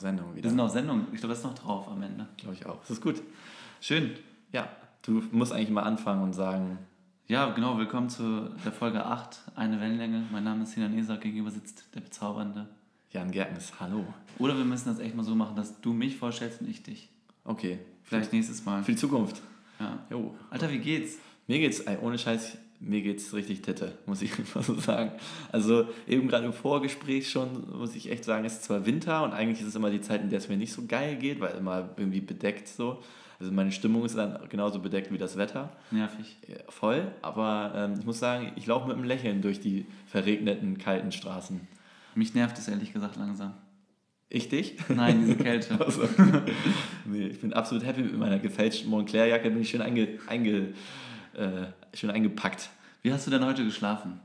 [0.00, 0.44] Sendung wieder.
[0.44, 1.06] Wir sind auf Sendung.
[1.12, 2.26] Ich glaube, das ist noch drauf am Ende.
[2.38, 2.80] Glaube ich auch.
[2.80, 3.22] Das ist gut.
[3.80, 4.12] Schön.
[4.52, 4.68] Ja,
[5.02, 6.78] du musst eigentlich mal anfangen und sagen,
[7.28, 7.78] Ja, genau.
[7.78, 10.26] Willkommen zu der Folge 8, eine Wellenlänge.
[10.32, 12.66] Mein Name ist Sinan Eser, gegenüber sitzt der bezaubernde.
[13.12, 14.04] Jan Gerkens, hallo.
[14.38, 17.08] Oder wir müssen das echt mal so machen, dass du mich vorstellst und ich dich.
[17.44, 17.78] Okay.
[18.02, 18.82] Vielleicht nächstes Mal.
[18.82, 19.40] Für die Zukunft.
[19.78, 19.98] Ja.
[20.10, 20.34] Jo.
[20.50, 21.18] Alter, wie geht's?
[21.46, 25.12] Mir geht's, ey, ohne Scheiß, mir geht's richtig Titte, muss ich einfach so sagen.
[25.52, 29.32] Also eben gerade im Vorgespräch schon, muss ich echt sagen, es ist zwar Winter und
[29.32, 31.56] eigentlich ist es immer die Zeit, in der es mir nicht so geil geht, weil
[31.56, 33.02] immer irgendwie bedeckt so.
[33.38, 35.70] Also meine Stimmung ist dann genauso bedeckt wie das Wetter.
[35.90, 36.36] Nervig.
[36.68, 41.10] Voll, aber ähm, ich muss sagen, ich laufe mit einem Lächeln durch die verregneten, kalten
[41.10, 41.60] Straßen.
[42.14, 43.54] Mich nervt es ehrlich gesagt langsam.
[44.28, 44.76] Ich dich?
[44.88, 45.80] Nein, diese Kälte.
[45.80, 46.02] Also,
[47.06, 50.74] nee, ich bin absolut happy mit meiner gefälschten Montclair-Jacke, bin ich schön, einge, einge,
[51.34, 52.70] äh, schön eingepackt.
[53.02, 54.20] Wie hast du denn heute geschlafen?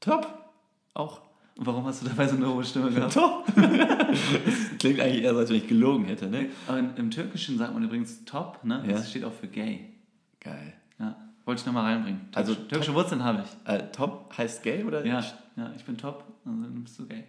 [0.00, 0.50] Top,
[0.94, 1.20] auch.
[1.56, 3.14] Und warum hast du dabei so eine hohe Stimme gehabt?
[3.14, 3.46] Top.
[3.56, 6.50] das klingt eigentlich eher so, als wenn ich gelogen hätte, ne?
[6.66, 8.84] Aber im, im Türkischen sagt man übrigens top, ne?
[8.86, 8.92] Ja.
[8.92, 9.92] Das steht auch für gay.
[10.40, 10.74] Geil.
[10.98, 11.16] Ja.
[11.46, 12.28] Wollte ich nochmal reinbringen.
[12.34, 13.72] Also Türkisch, türkische Wurzeln habe ich.
[13.72, 15.04] Äh, top heißt gay oder?
[15.06, 15.24] Ja,
[15.56, 17.24] ja, ich bin top, also dann bist du gay.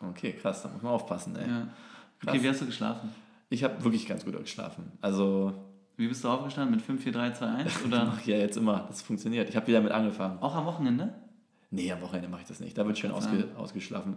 [0.00, 1.48] Okay, krass, da muss man aufpassen, ey.
[1.48, 1.68] Ja.
[2.26, 3.10] Okay, wie hast du geschlafen?
[3.50, 4.90] Ich habe wirklich ganz gut geschlafen.
[5.00, 5.52] Also,
[5.96, 6.74] Wie bist du aufgestanden?
[6.74, 7.84] Mit 5, 4, 3, 2, 1?
[7.86, 9.48] Oder mach ich ja jetzt immer, das funktioniert.
[9.48, 10.38] Ich habe wieder mit angefangen.
[10.40, 11.14] auch am Wochenende?
[11.70, 12.76] Nee, am Wochenende mache ich das nicht.
[12.76, 14.16] Da wird schön ausge, ausgeschlafen.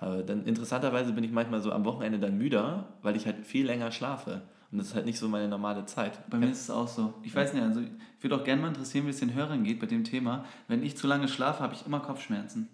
[0.00, 3.66] Aber dann interessanterweise bin ich manchmal so am Wochenende dann müder, weil ich halt viel
[3.66, 4.42] länger schlafe.
[4.70, 6.28] Und das ist halt nicht so meine normale Zeit.
[6.28, 7.14] Bei mir ist es auch so.
[7.22, 7.88] Ich weiß nicht, also ich
[8.22, 10.44] würde auch gerne mal interessieren, wie es den Hörern geht bei dem Thema.
[10.68, 12.68] Wenn ich zu lange schlafe, habe ich immer Kopfschmerzen.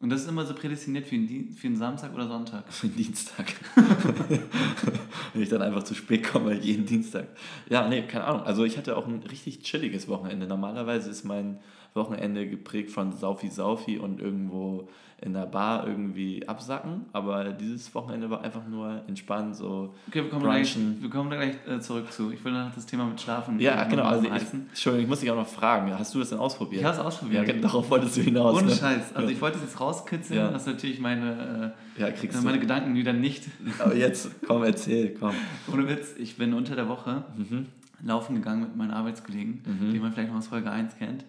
[0.00, 2.64] Und das ist immer so prädestiniert für einen, für einen Samstag oder Sonntag.
[2.72, 3.52] Für den Dienstag.
[5.34, 7.28] Wenn ich dann einfach zu spät komme, jeden Dienstag.
[7.68, 8.42] Ja, nee, keine Ahnung.
[8.44, 10.46] Also ich hatte auch ein richtig chilliges Wochenende.
[10.46, 11.58] Normalerweise ist mein
[11.94, 14.88] Wochenende geprägt von Saufi Saufi und irgendwo
[15.22, 17.04] in der Bar irgendwie absacken.
[17.12, 21.36] Aber dieses Wochenende war einfach nur entspannt, so Okay, wir kommen, gleich, wir kommen da
[21.36, 22.30] gleich äh, zurück zu.
[22.32, 24.04] Ich will noch das Thema mit Schlafen Ja, äh, genau.
[24.04, 24.32] Also ich.
[24.32, 25.92] Entschuldigung, ich muss dich auch noch fragen.
[25.98, 26.80] Hast du das denn ausprobiert?
[26.80, 27.46] Ich habe es ausprobiert.
[27.46, 28.56] Ja, genau, darauf wolltest du hinaus.
[28.56, 28.74] Ohne ne?
[28.74, 29.14] Scheiß.
[29.14, 30.50] Also ich wollte es jetzt rauskitzeln, Ja.
[30.50, 32.60] dass natürlich meine, Ja, äh, kriegst meine du.
[32.62, 33.44] Gedanken wieder nicht.
[33.78, 35.34] Aber jetzt, komm, erzähl, komm.
[35.72, 37.66] Ohne Witz, ich bin unter der Woche Mhm.
[38.02, 39.62] Laufen gegangen mit meinen Arbeitskollegen,
[39.92, 41.24] die man vielleicht noch aus Folge 1 kennt.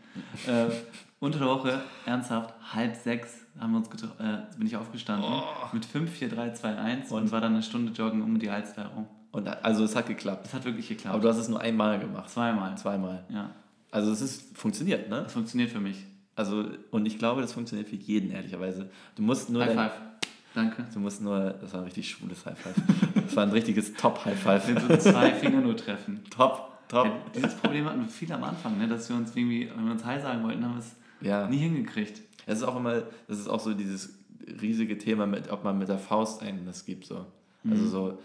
[0.48, 0.66] äh,
[1.20, 3.90] unter der Woche, ernsthaft, halb sechs haben wir uns
[4.20, 5.30] äh, bin ich aufgestanden
[5.74, 7.32] mit 5, 4, 3, 2, 1 und, Und?
[7.32, 9.08] war dann eine Stunde joggen um die Alster herum.
[9.32, 10.46] Und also es hat geklappt.
[10.46, 11.14] Das hat wirklich geklappt.
[11.14, 12.30] Aber du hast es nur einmal gemacht.
[12.30, 12.78] Zweimal.
[12.78, 13.24] Zweimal.
[13.30, 13.50] Ja,
[13.92, 15.22] Also es ist funktioniert, ne?
[15.24, 16.06] das funktioniert für mich.
[16.36, 18.90] Also und ich glaube, das funktioniert für jeden ehrlicherweise.
[19.16, 19.92] Du musst nur High five.
[20.54, 20.86] Danke.
[20.94, 22.76] du musst nur das war ein richtig schwules High Five.
[23.16, 24.68] Das war ein richtiges Top High Five.
[24.68, 26.22] Wenn so zwei Finger nur treffen.
[26.30, 27.06] Top, top.
[27.06, 28.88] Ja, dieses Problem hatten wir viel am Anfang, ne?
[28.88, 31.48] dass wir uns irgendwie, wenn wir uns Hi sagen wollten, haben wir es Ja.
[31.48, 32.22] nie hingekriegt.
[32.46, 34.14] Es ist auch immer, das ist auch so dieses
[34.62, 37.26] riesige Thema mit, ob man mit der Faust einen das gibt so.
[37.70, 38.20] Also so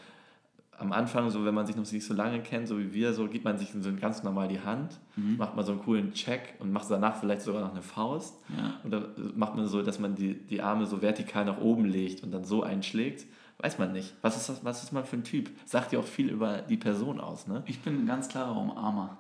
[0.79, 3.29] am Anfang, so wenn man sich noch nicht so lange kennt, so wie wir, so
[3.29, 6.73] gibt man sich so ganz normal die Hand, macht mal so einen coolen Check und
[6.73, 8.37] macht danach vielleicht sogar noch eine Faust.
[8.57, 8.75] Ja.
[8.85, 9.05] Und dann
[9.37, 12.45] macht man so, dass man die, die Arme so vertikal nach oben legt und dann
[12.45, 13.27] so einschlägt.
[13.59, 14.15] Weiß man nicht.
[14.21, 15.51] Was ist, das, was ist man für ein Typ?
[15.65, 17.63] Sagt ja auch viel über die Person aus, ne?
[17.67, 19.17] Ich bin ein ganz klarer Umarmer.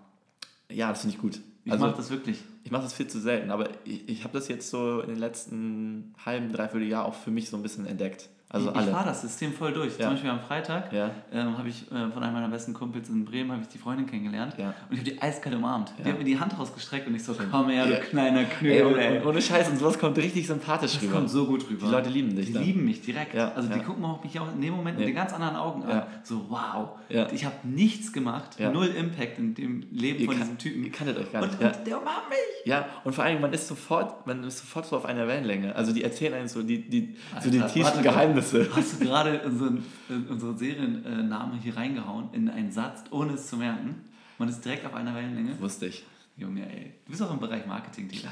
[0.71, 1.41] Ja, das finde ich gut.
[1.65, 2.39] Ich also, mache das wirklich.
[2.65, 5.19] ich mache das viel zu selten, aber ich, ich habe das jetzt so in den
[5.19, 8.29] letzten halben, dreiviertel Jahr auch für mich so ein bisschen entdeckt.
[8.49, 8.87] Also ich, alle.
[8.87, 9.95] ich fahre das System voll durch.
[9.99, 10.05] Ja.
[10.05, 11.11] Zum Beispiel am Freitag Ja.
[11.33, 14.07] ähm, habe ich äh, von einem meiner besten Kumpels in Bremen habe ich die Freundin
[14.07, 14.69] kennengelernt Ja.
[14.89, 15.93] und ich habe die eiskalt umarmt.
[15.99, 18.99] Die hat mir die Hand rausgestreckt und ich so, komm her, du kleiner Knödel, und,
[18.99, 19.19] ey.
[19.19, 21.15] und ohne Scheiß und sowas kommt richtig sympathisch Das rüber.
[21.15, 21.87] kommt so gut rüber.
[21.87, 22.63] Die Leute lieben dich Die dann.
[22.63, 23.35] lieben mich direkt.
[23.35, 26.05] Also die gucken auch mich auch in dem Moment mit den ganz anderen Augen an.
[26.23, 26.91] So, wow.
[27.33, 30.85] Ich habe nichts gemacht, null Impact in dem Leben Ihr von kann- diesem Typen.
[30.85, 31.61] Ihr kanntet euch gar und, nicht.
[31.61, 31.69] Ja.
[31.77, 32.37] und der umarmt mich.
[32.67, 35.75] Ja, und vor allem, man ist sofort, man ist sofort so auf einer Wellenlänge.
[35.77, 38.03] Also die erzählen einem so die, die, so die tiefsten warte,
[38.41, 38.69] Geheimnisse.
[38.77, 43.57] Hast du gerade unseren, äh, unsere Serienname hier reingehauen in einen Satz, ohne es zu
[43.57, 43.97] merken?
[44.39, 45.59] Man ist direkt auf einer Wellenlänge.
[45.61, 46.05] Wusste ich.
[46.39, 46.93] Junge, ey.
[47.07, 48.27] Du bist auch im Bereich Marketing tätig.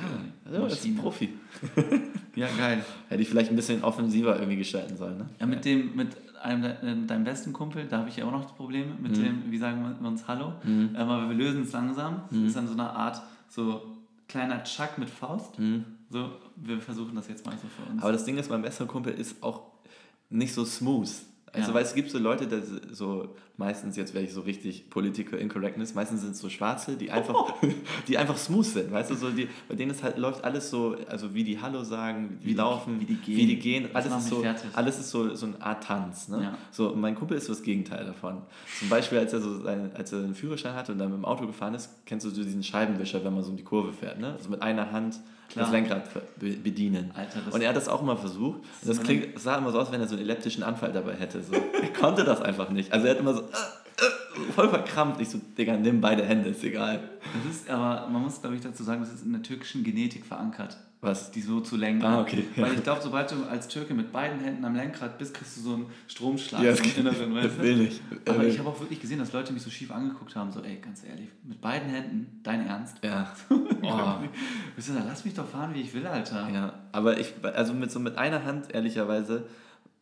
[0.45, 0.53] oder?
[0.59, 1.03] Also, das ist ein Maschine.
[1.03, 1.29] Profi.
[2.37, 2.85] Ja, geil.
[3.09, 5.27] Hätte ich vielleicht ein bisschen offensiver irgendwie gestalten sollen, ne?
[5.39, 8.43] Ja, mit dem, mit einem äh, deinem besten Kumpel, da habe ich ja auch noch
[8.43, 9.03] das Problem Mhm.
[9.05, 12.23] mit dem, wie sagen wir uns Hallo, ähm, aber wir lösen es langsam.
[12.33, 12.47] Es Mhm.
[12.47, 13.83] ist dann so eine Art, so
[14.27, 15.55] kleiner Chuck mit Faust.
[16.11, 17.95] So, wir versuchen das jetzt mal so für uns.
[17.95, 18.01] Mhm.
[18.03, 19.63] Aber das Ding ist, mein bester Kumpel ist auch
[20.35, 21.11] nicht so smooth.
[21.53, 21.75] Also, Ja.
[21.75, 25.95] weil es gibt so Leute, die so meistens, jetzt werde ich so richtig Political Incorrectness,
[25.95, 27.55] meistens sind es so Schwarze, die einfach,
[28.09, 30.97] die einfach smooth sind, weißt du, so die, bei denen ist halt, läuft alles so,
[31.09, 33.37] also wie die Hallo sagen, wie, die die- laufen, wie die gehen.
[33.37, 34.69] wie die gehen alles ist, so, fertig.
[34.75, 36.27] alles ist so, so eine Art Tanz.
[36.27, 36.43] Ne?
[36.43, 36.59] Ja.
[36.73, 38.39] So, mein Kumpel ist so das Gegenteil davon.
[38.81, 41.25] Zum Beispiel, als er, so seinen, als er einen Führerschein hatte und dann mit dem
[41.25, 44.19] Auto gefahren ist, kennst du so diesen Scheibenwischer, wenn man so um die Kurve fährt,
[44.19, 44.33] ne?
[44.33, 45.21] Also mit einer Hand.
[45.55, 46.09] Das Lenkrad
[46.39, 47.11] be- bedienen.
[47.15, 48.59] Alter, und er hat das auch immer versucht.
[48.59, 51.15] Und das klingt, es sah immer so aus, wenn er so einen epileptischen Anfall dabei
[51.15, 51.43] hätte.
[51.43, 51.53] So.
[51.55, 52.93] Er konnte das einfach nicht.
[52.93, 55.21] Also er hat immer so äh, äh, voll verkrampft.
[55.21, 57.01] Ich so, Digga, nimm beide Hände, ist egal.
[57.45, 60.25] Das ist aber, man muss glaube ich dazu sagen, das ist in der türkischen Genetik
[60.27, 60.77] verankert.
[61.05, 61.31] Was?
[61.31, 62.05] Die so zu lenken.
[62.05, 62.45] Ah, okay.
[62.57, 65.61] Weil ich glaube, sobald du als Türke mit beiden Händen am Lenkrad bist, kriegst du
[65.61, 67.63] so einen Stromschlag Ja, im das geht- Inneren, weißt das du?
[67.63, 68.01] will nicht.
[68.27, 70.61] Aber Äh, ich habe auch wirklich gesehen, dass Leute mich so schief angeguckt haben, so,
[70.63, 72.97] ey, ganz ehrlich, mit beiden Händen, dein Ernst?
[73.05, 73.33] Ja.
[73.87, 73.89] Oh.
[73.93, 74.15] Oh.
[74.77, 76.49] Wisst ihr, lass mich doch fahren, wie ich will, Alter.
[76.51, 79.47] Ja, aber ich, also mit so mit einer Hand, ehrlicherweise,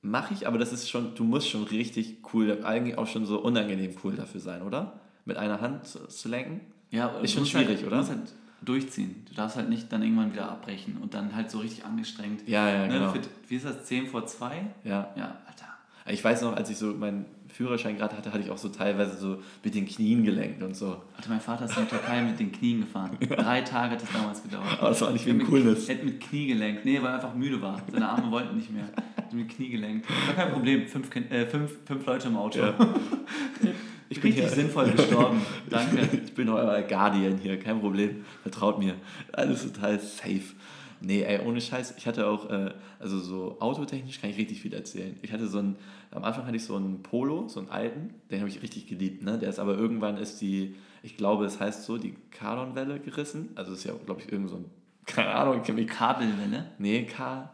[0.02, 3.40] mache ich, aber das ist schon, du musst schon richtig cool, eigentlich auch schon so
[3.40, 5.00] unangenehm cool dafür sein, oder?
[5.24, 6.60] Mit einer Hand zu, lenken?
[6.90, 7.90] Ja, Ist du schon musst schwierig, halt, oder?
[7.90, 8.32] Du musst halt
[8.64, 9.24] durchziehen.
[9.28, 12.46] Du darfst halt nicht dann irgendwann wieder abbrechen und dann halt so richtig angestrengt.
[12.48, 13.12] Ja, ja, ne, genau.
[13.12, 14.64] für, wie ist das, 10 vor 2?
[14.84, 15.10] Ja.
[15.16, 15.66] Ja, Alter.
[16.06, 19.16] Ich weiß noch, als ich so meinen Führerschein gerade hatte, hatte ich auch so teilweise
[19.16, 21.00] so mit den Knien gelenkt und so.
[21.16, 23.16] Alter, mein Vater ist in die Türkei mit den Knien gefahren.
[23.20, 24.66] Drei Tage hat das damals gedauert.
[24.80, 25.88] Aber das war nicht wegen mit- Coolness.
[25.88, 26.84] Er hat mit Knie gelenkt.
[26.84, 27.80] Nee, weil er einfach müde war.
[27.92, 28.84] Seine Arme wollten nicht mehr.
[29.16, 30.08] Er hat mit Knie gelenkt.
[30.26, 30.88] War kein Problem.
[30.88, 32.58] Fünf, äh, fünf, fünf Leute im Auto.
[32.58, 32.74] Ja.
[34.12, 35.40] Ich bin richtig sinnvoll gestorben.
[35.70, 36.08] Danke.
[36.24, 38.24] Ich bin euer Guardian hier, kein Problem.
[38.42, 38.94] Vertraut mir.
[39.32, 40.54] Alles total safe.
[41.00, 41.94] Nee, ey, ohne Scheiß.
[41.96, 45.18] Ich hatte auch, äh, also so autotechnisch kann ich richtig viel erzählen.
[45.22, 45.76] Ich hatte so einen,
[46.10, 49.22] am Anfang hatte ich so einen Polo, so einen alten, den habe ich richtig geliebt.
[49.22, 49.38] Ne?
[49.38, 53.48] Der ist aber irgendwann ist die, ich glaube, es heißt so, die Kardonwelle gerissen.
[53.54, 54.66] Also ist ja, glaube ich, irgend so ein,
[55.06, 56.66] keine Ahnung, ich Kabelwelle.
[56.78, 57.50] Nee, K.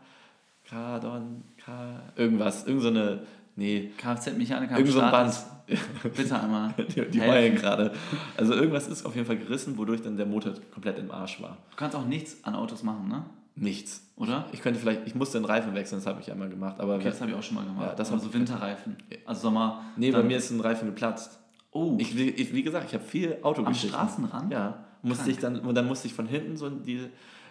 [0.68, 2.02] Kardon, K.
[2.16, 2.66] Irgendwas.
[2.66, 3.22] Irgend so eine.
[3.56, 3.92] Nee.
[3.96, 5.34] Kfz-Mechaniker Irgend so ein Band.
[6.16, 6.74] Bitte einmal.
[7.12, 7.92] Die, heulen gerade.
[8.36, 11.58] Also irgendwas ist auf jeden Fall gerissen, wodurch dann der Motor komplett im Arsch war.
[11.70, 13.24] Du kannst auch nichts an Autos machen, ne?
[13.54, 14.02] Nichts.
[14.16, 14.46] Oder?
[14.52, 16.76] Ich könnte vielleicht, ich musste den Reifen wechseln, das habe ich einmal gemacht.
[16.78, 17.86] Aber Okay, das habe ich auch schon mal gemacht.
[17.88, 18.96] Ja, das Aber hab so ich- Winterreifen.
[19.26, 19.82] Also Sommer.
[19.96, 21.38] nee, bei mir ist ein Reifen geplatzt.
[21.72, 23.90] Oh, Ich, wie- ich, wie gesagt, ich habe viel Autogeschichten.
[23.90, 24.52] Straßenrand?
[24.52, 24.84] Ja.
[25.02, 25.34] Musste Krank.
[25.36, 27.00] ich dann, und dann musste ich von hinten so die,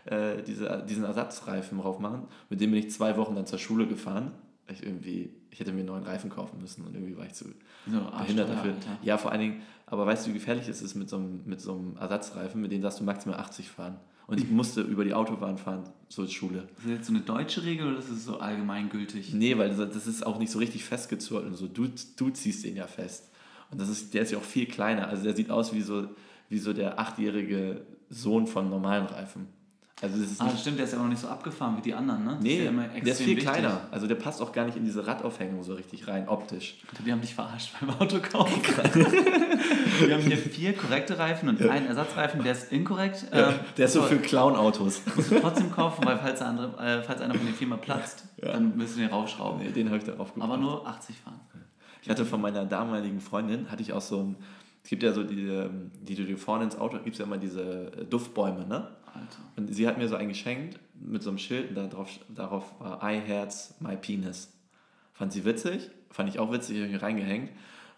[0.05, 2.23] äh, diese, diesen Ersatzreifen drauf machen.
[2.49, 4.31] Mit dem bin ich zwei Wochen dann zur Schule gefahren.
[4.69, 7.45] Ich irgendwie, ich hätte mir einen neuen Reifen kaufen müssen und irgendwie war ich zu
[7.87, 8.73] so, behindert dafür.
[8.73, 8.99] Alter.
[9.01, 11.59] Ja, vor allen Dingen, aber weißt du, wie gefährlich es ist mit so einem, mit
[11.59, 13.97] so einem Ersatzreifen, mit dem darfst du maximal 80 fahren.
[14.27, 16.67] Und ich musste über die Autobahn fahren zur Schule.
[16.77, 19.33] Ist das jetzt so eine deutsche Regel oder ist es so allgemeingültig?
[19.33, 21.67] Nee, weil das das ist auch nicht so richtig festgezurrt und so.
[21.67, 21.87] Du,
[22.17, 23.31] du ziehst den ja fest.
[23.71, 25.07] Und das ist, der ist ja auch viel kleiner.
[25.07, 26.07] Also der sieht aus wie so,
[26.49, 27.81] wie so der achtjährige
[28.11, 29.47] Sohn von normalen Reifen.
[29.99, 32.23] Also das ist Ah, stimmt, der ist ja auch nicht so abgefahren wie die anderen,
[32.23, 32.31] ne?
[32.35, 33.45] Das nee, ist ja der ist viel wichtig.
[33.51, 33.81] kleiner.
[33.89, 36.77] Also der passt auch gar nicht in diese Radaufhängung so richtig rein, optisch.
[37.03, 38.47] Die haben dich verarscht beim Autokauf.
[40.05, 43.25] Wir haben hier vier korrekte Reifen und einen Ersatzreifen, der ist inkorrekt.
[43.31, 45.01] Ähm, Der ist so aber für Clown-Autos.
[45.15, 48.25] musst du trotzdem kaufen, weil falls, der andere, äh, falls einer von der Firma platzt,
[48.39, 49.63] dann müssen wir den raufschrauben.
[49.63, 50.49] Nee, den habe ich darauf gebracht.
[50.51, 51.39] Aber nur 80 fahren.
[52.03, 54.35] Ich hatte von meiner damaligen Freundin, hatte ich auch so ein,
[54.83, 57.25] es gibt ja so die, ähm, die du dir vorne ins Auto, gibt es ja
[57.25, 58.87] immer diese äh, Duftbäume, ne?
[59.17, 59.39] Alter.
[59.55, 63.01] Und sie hat mir so einen geschenkt mit so einem Schild und darauf, darauf war
[63.03, 64.53] I Herz, my penis.
[65.13, 67.51] Fand sie witzig, fand ich auch witzig, habe ich reingehängt.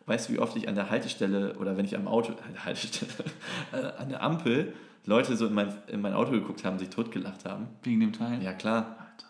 [0.05, 2.65] Weißt du, wie oft ich an der Haltestelle oder wenn ich am Auto, an der
[2.65, 3.11] Haltestelle,
[3.73, 4.73] äh, an der Ampel
[5.05, 7.67] Leute so in mein, in mein Auto geguckt haben, sich totgelacht haben?
[7.83, 8.41] Wegen dem Teil?
[8.43, 8.97] Ja, klar.
[8.99, 9.27] Alter.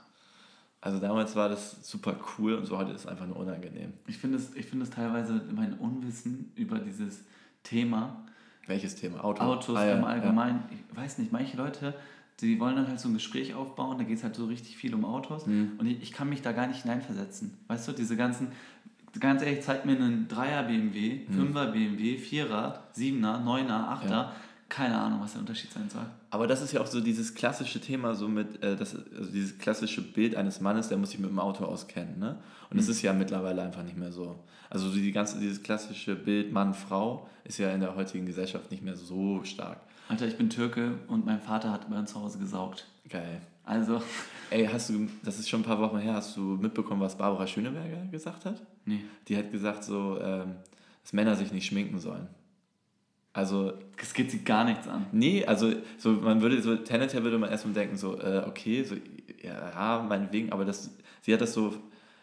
[0.82, 3.94] Also damals war das super cool und so heute ist es einfach nur unangenehm.
[4.08, 7.24] Ich finde es, ich finde es teilweise mein Unwissen über dieses
[7.64, 8.26] Thema
[8.70, 9.24] Welches Thema?
[9.24, 9.42] Auto?
[9.44, 10.08] Autos Ah, ja, im ja.
[10.08, 10.64] Allgemeinen.
[10.72, 11.96] Ich weiß nicht, manche Leute,
[12.40, 14.94] die wollen dann halt so ein Gespräch aufbauen, da geht es halt so richtig viel
[14.96, 15.72] um Autos Mhm.
[15.80, 17.58] und ich, ich kann mich da gar nicht hineinversetzen.
[17.68, 18.50] Weißt du, diese ganzen,
[19.20, 21.34] ganz ehrlich, zeig mir einen 3er BMW, Mhm.
[21.58, 24.32] 5er BMW, 4er, 7er, 9er, 8er, Ja.
[24.70, 26.06] Keine Ahnung, was der Unterschied sein soll.
[26.30, 29.58] Aber das ist ja auch so dieses klassische Thema, so mit, äh, das, also dieses
[29.58, 32.20] klassische Bild eines Mannes, der muss sich mit dem Auto auskennen.
[32.20, 32.38] Ne?
[32.70, 34.40] Und das ist ja mittlerweile einfach nicht mehr so.
[34.70, 38.84] Also so die ganze, dieses klassische Bild Mann-Frau ist ja in der heutigen Gesellschaft nicht
[38.84, 39.80] mehr so stark.
[40.08, 42.88] Alter, ich bin Türke und mein Vater hat bei uns zu Hause gesaugt.
[43.10, 43.42] Geil.
[43.64, 44.02] Also,
[44.52, 47.46] Ey, hast du, das ist schon ein paar Wochen her, hast du mitbekommen, was Barbara
[47.46, 48.62] Schöneberger gesagt hat?
[48.86, 49.02] nee.
[49.28, 50.56] Die hat gesagt so, ähm,
[51.04, 52.28] dass Männer sich nicht schminken sollen.
[53.34, 55.06] Also Das geht sie gar nichts an.
[55.12, 58.96] Nee, also so man würde so tendenziell würde man erstmal denken so äh, okay so
[59.44, 60.90] ja, meinetwegen, aber das
[61.22, 61.74] sie hat das so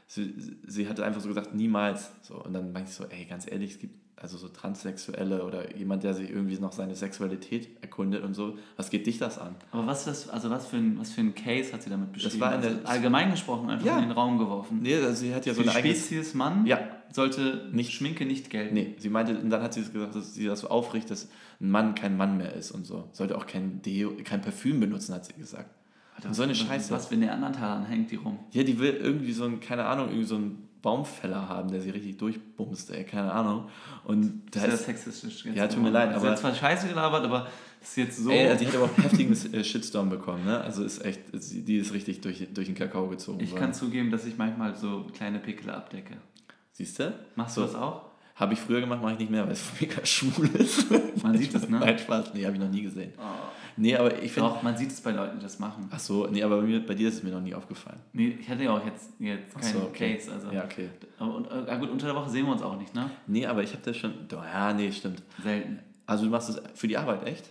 [0.08, 0.34] sie,
[0.66, 3.72] sie hatte einfach so gesagt niemals so und dann meinte ich so ey ganz ehrlich
[3.72, 8.34] es gibt also so Transsexuelle oder jemand der sich irgendwie noch seine Sexualität erkundet und
[8.34, 9.54] so was geht dich das an?
[9.72, 12.40] Aber was, das, also was, für ein, was für ein Case hat sie damit beschrieben?
[12.40, 13.96] war in der- also allgemein gesprochen, einfach Ja.
[13.98, 14.80] in den Raum geworfen.
[14.82, 16.78] Nee, also sie hat ja so Für eine die eigene Spezies Mann Ja.
[17.12, 18.74] Sollte Nicht- Schminke nicht gelten.
[18.74, 21.28] Nee, sie meinte, und dann hat sie gesagt, dass sie das so aufrichtet, dass
[21.60, 23.08] ein Mann kein Mann mehr ist und so.
[23.12, 25.70] Sollte auch kein Deo, kein Parfüm benutzen, hat sie gesagt.
[26.16, 26.90] Alter, so eine was, Scheiße.
[26.94, 28.38] Was für Neandertalern hängt die rum?
[28.52, 31.90] Ja, die will irgendwie so ein, keine Ahnung, irgendwie so einen Baumfäller haben, der sie
[31.90, 33.68] richtig durchbumst, ey, keine Ahnung.
[34.04, 35.44] Und da Das ist ja ist, sexistisch.
[35.54, 35.98] Ja, tut mir aber.
[35.98, 37.48] leid, Sie aber- hat zwar scheiße gelabert, aber
[37.80, 38.30] das ist jetzt so...
[38.30, 40.60] ey, also hat aber auch heftigen äh, Shitstorm bekommen, ne?
[40.60, 43.60] Also ist echt, die ist richtig durch, durch den Kakao gezogen ich worden.
[43.60, 46.16] kann zugeben, dass ich manchmal so kleine Pickel abdecke.
[46.76, 47.10] Siehst du?
[47.36, 48.02] Machst du das auch?
[48.34, 50.84] Habe ich früher gemacht, mache ich nicht mehr, weil es mega schwul ist.
[51.22, 51.78] Man sieht es, ne?
[51.80, 52.34] Nein, Spaß.
[52.34, 53.14] Nee, habe ich noch nie gesehen.
[53.16, 53.22] Oh.
[53.78, 54.50] Nee, aber ich finde.
[54.50, 55.88] Doch, man sieht es bei Leuten, die das machen.
[55.90, 57.98] Ach so, nee, aber bei, mir, bei dir ist es mir noch nie aufgefallen.
[58.12, 60.16] Nee, ich hatte ja auch jetzt, jetzt keinen so, okay.
[60.16, 60.30] Case.
[60.30, 60.50] Also.
[60.50, 60.90] Ja, okay.
[61.18, 63.10] Aber, und, äh, gut, unter der Woche sehen wir uns auch nicht, ne?
[63.26, 64.12] Nee, aber ich habe das schon.
[64.28, 65.22] Doch, ja, nee, stimmt.
[65.42, 65.78] Selten.
[66.04, 67.48] Also du machst das für die Arbeit, echt?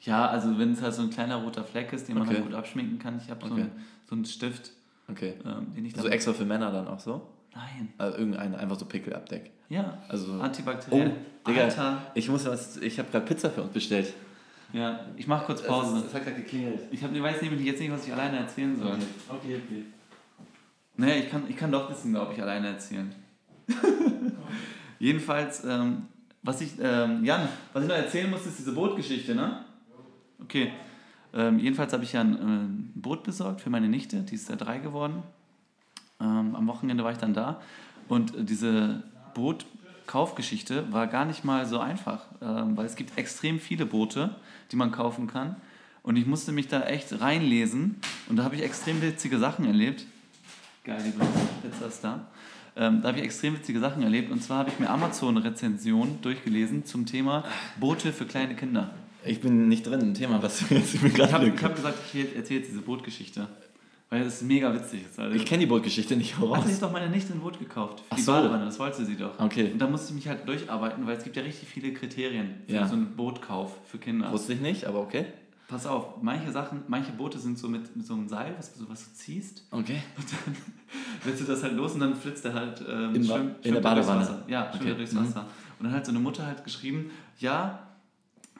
[0.00, 2.36] Ja, also wenn es halt so ein kleiner roter Fleck ist, den man Okay.
[2.36, 3.18] halt gut abschminken kann.
[3.24, 3.62] Ich habe so, Okay.
[3.62, 3.72] einen,
[4.06, 4.70] so einen Stift,
[5.10, 5.34] Okay.
[5.46, 6.00] ähm, den ich dann...
[6.00, 7.26] Also extra für Männer dann auch so?
[7.56, 7.92] Nein.
[7.96, 9.50] Also irgendeine, einfach so Pickelabdeck.
[9.68, 9.98] Ja.
[10.08, 10.32] Also.
[10.40, 11.12] Antibakteriell.
[11.44, 12.02] Oh, Digga, Alter.
[12.14, 12.76] ich muss was.
[12.78, 14.12] Ich habe gerade Pizza für uns bestellt.
[14.72, 16.02] Ja, ich mache kurz Pause.
[16.12, 16.80] hat gerade geklingelt.
[16.90, 18.96] Ich hab, ich weiß nämlich jetzt nicht, was ich alleine erzählen soll.
[19.28, 19.84] Okay, okay.
[20.96, 23.14] Nee, ich kann, ich kann doch wissen, glaube ich, alleine erzählen.
[24.98, 26.06] Jedenfalls, ähm,
[26.42, 29.64] was ich, ähm, Jan, was ich noch erzählen muss, ist diese Bootgeschichte, ne?
[30.42, 30.72] Okay.
[31.32, 34.48] Ähm, jedenfalls habe ich ja ein, äh, ein Boot besorgt für meine Nichte, die ist
[34.48, 35.22] ja drei geworden.
[36.20, 37.60] Ähm, am Wochenende war ich dann da
[38.08, 39.02] und diese
[39.34, 44.34] Bootkaufgeschichte war gar nicht mal so einfach, ähm, weil es gibt extrem viele Boote,
[44.72, 45.56] die man kaufen kann.
[46.02, 47.96] Und ich musste mich da echt reinlesen
[48.28, 50.06] und da habe ich extrem witzige Sachen erlebt.
[50.84, 51.10] Geil, die
[51.68, 52.26] Pizza ist da.
[52.76, 54.30] Ähm, da habe ich extrem witzige Sachen erlebt.
[54.30, 57.44] Und zwar habe ich mir Amazon-Rezensionen durchgelesen zum Thema
[57.80, 58.90] Boote für kleine Kinder.
[59.24, 61.74] Ich bin nicht drin im Thema, was du jetzt mir Ich habe gerade ich hab
[61.74, 63.48] gesagt, ich erzähle jetzt diese Bootgeschichte.
[64.08, 65.04] Weil das ist mega witzig.
[65.04, 65.18] ist.
[65.18, 66.58] Also, Ich kenne die Bootgeschichte nicht voraus.
[66.58, 68.00] also, ich doch meine Nichte ein Boot gekauft.
[68.00, 68.32] Für Ach die so.
[68.32, 69.38] Badewanne, das wollte sie doch.
[69.40, 69.72] Okay.
[69.72, 72.74] Und da musste ich mich halt durcharbeiten, weil es gibt ja richtig viele Kriterien für
[72.74, 72.86] Ja.
[72.86, 74.30] so einen Bootkauf für Kinder.
[74.30, 75.26] Wusste ich nicht, aber okay.
[75.68, 78.88] Pass auf, manche Sachen, manche Boote sind so mit, mit so einem Seil, was, du-
[78.88, 79.64] was du ziehst.
[79.72, 80.00] Okay.
[80.16, 80.56] Und dann
[81.32, 83.72] lässt du das halt los und dann flitzt er halt ähm, Im Wa- schwimmt- in
[83.74, 84.20] der er durchs Badewanne.
[84.20, 84.44] Wasser.
[84.46, 84.94] Ja, schwimmt Okay.
[84.94, 85.18] durchs Mhm.
[85.26, 85.46] Wasser.
[85.80, 87.10] Und dann hat so eine Mutter halt geschrieben,
[87.40, 87.80] ja,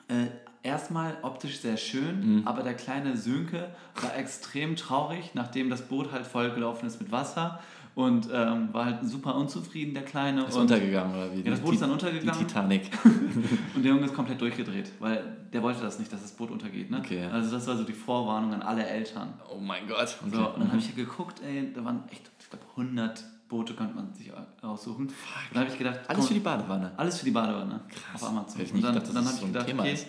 [0.08, 0.26] äh,
[0.66, 2.46] erstmal optisch sehr schön, Mhm.
[2.46, 3.68] aber der kleine Sönke
[4.02, 7.60] war extrem traurig, nachdem das Boot halt vollgelaufen ist mit Wasser
[7.94, 10.44] und ähm, war halt super unzufrieden, der Kleine.
[10.44, 11.40] Ist und, untergegangen oder wie?
[11.40, 12.38] Ja, das Boot ist dann untergegangen.
[12.38, 12.90] Die Titanic.
[13.74, 16.90] und der Junge ist komplett durchgedreht, weil der wollte das nicht, dass das Boot untergeht.
[16.90, 16.98] Ne?
[16.98, 17.24] Okay.
[17.32, 19.32] Also das war so die Vorwarnung an alle Eltern.
[19.48, 20.14] Oh mein Gott.
[20.20, 20.36] Okay.
[20.36, 23.72] So, und dann habe ich ja geguckt, ey, da waren echt, ich glaube, 100 Boote
[23.74, 24.30] konnte man sich
[24.60, 25.06] aussuchen.
[25.06, 25.14] Und
[25.52, 26.90] dann habe ich gedacht, Alles komm, für die Badewanne.
[26.98, 28.22] alles für die Badewanne Krass.
[28.22, 28.60] auf Amazon.
[28.60, 29.92] Ich Und nicht dann, gedacht, dass dann das habe ich so ein gedacht, Thema okay,
[29.94, 30.06] ist.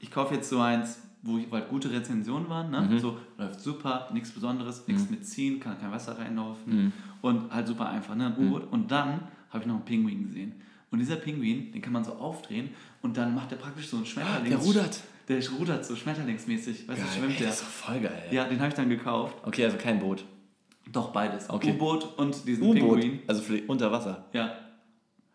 [0.00, 2.82] Ich kaufe jetzt so eins, wo, halt gute Rezensionen waren, ne?
[2.82, 2.98] Mhm.
[2.98, 6.92] so läuft super, nichts Besonderes, nichts mit ziehen, kann kein Wasser reinlaufen Mhm.
[7.22, 8.26] und halt super einfach, ne?
[8.26, 8.70] ein U-Boot.
[8.70, 10.52] Und dann habe ich noch einen Pinguin gesehen.
[10.90, 12.70] Und dieser Pinguin, den kann man so aufdrehen
[13.02, 14.48] und dann macht er praktisch so einen Schmetterlings...
[14.48, 15.00] der rudert.
[15.28, 17.46] Der rudert so schmetterlingsmäßig, weißt du, schwimmt Ey, der.
[17.48, 18.22] das ist doch voll geil.
[18.30, 19.36] Ja, den habe ich dann gekauft.
[19.42, 20.24] Okay, also kein Boot.
[20.90, 21.50] Doch, beides.
[21.50, 21.72] Okay.
[21.74, 22.72] U-Boot und diesen.
[22.72, 23.18] Pinguin.
[23.26, 24.24] Also für unter Wasser.
[24.32, 24.54] Ja.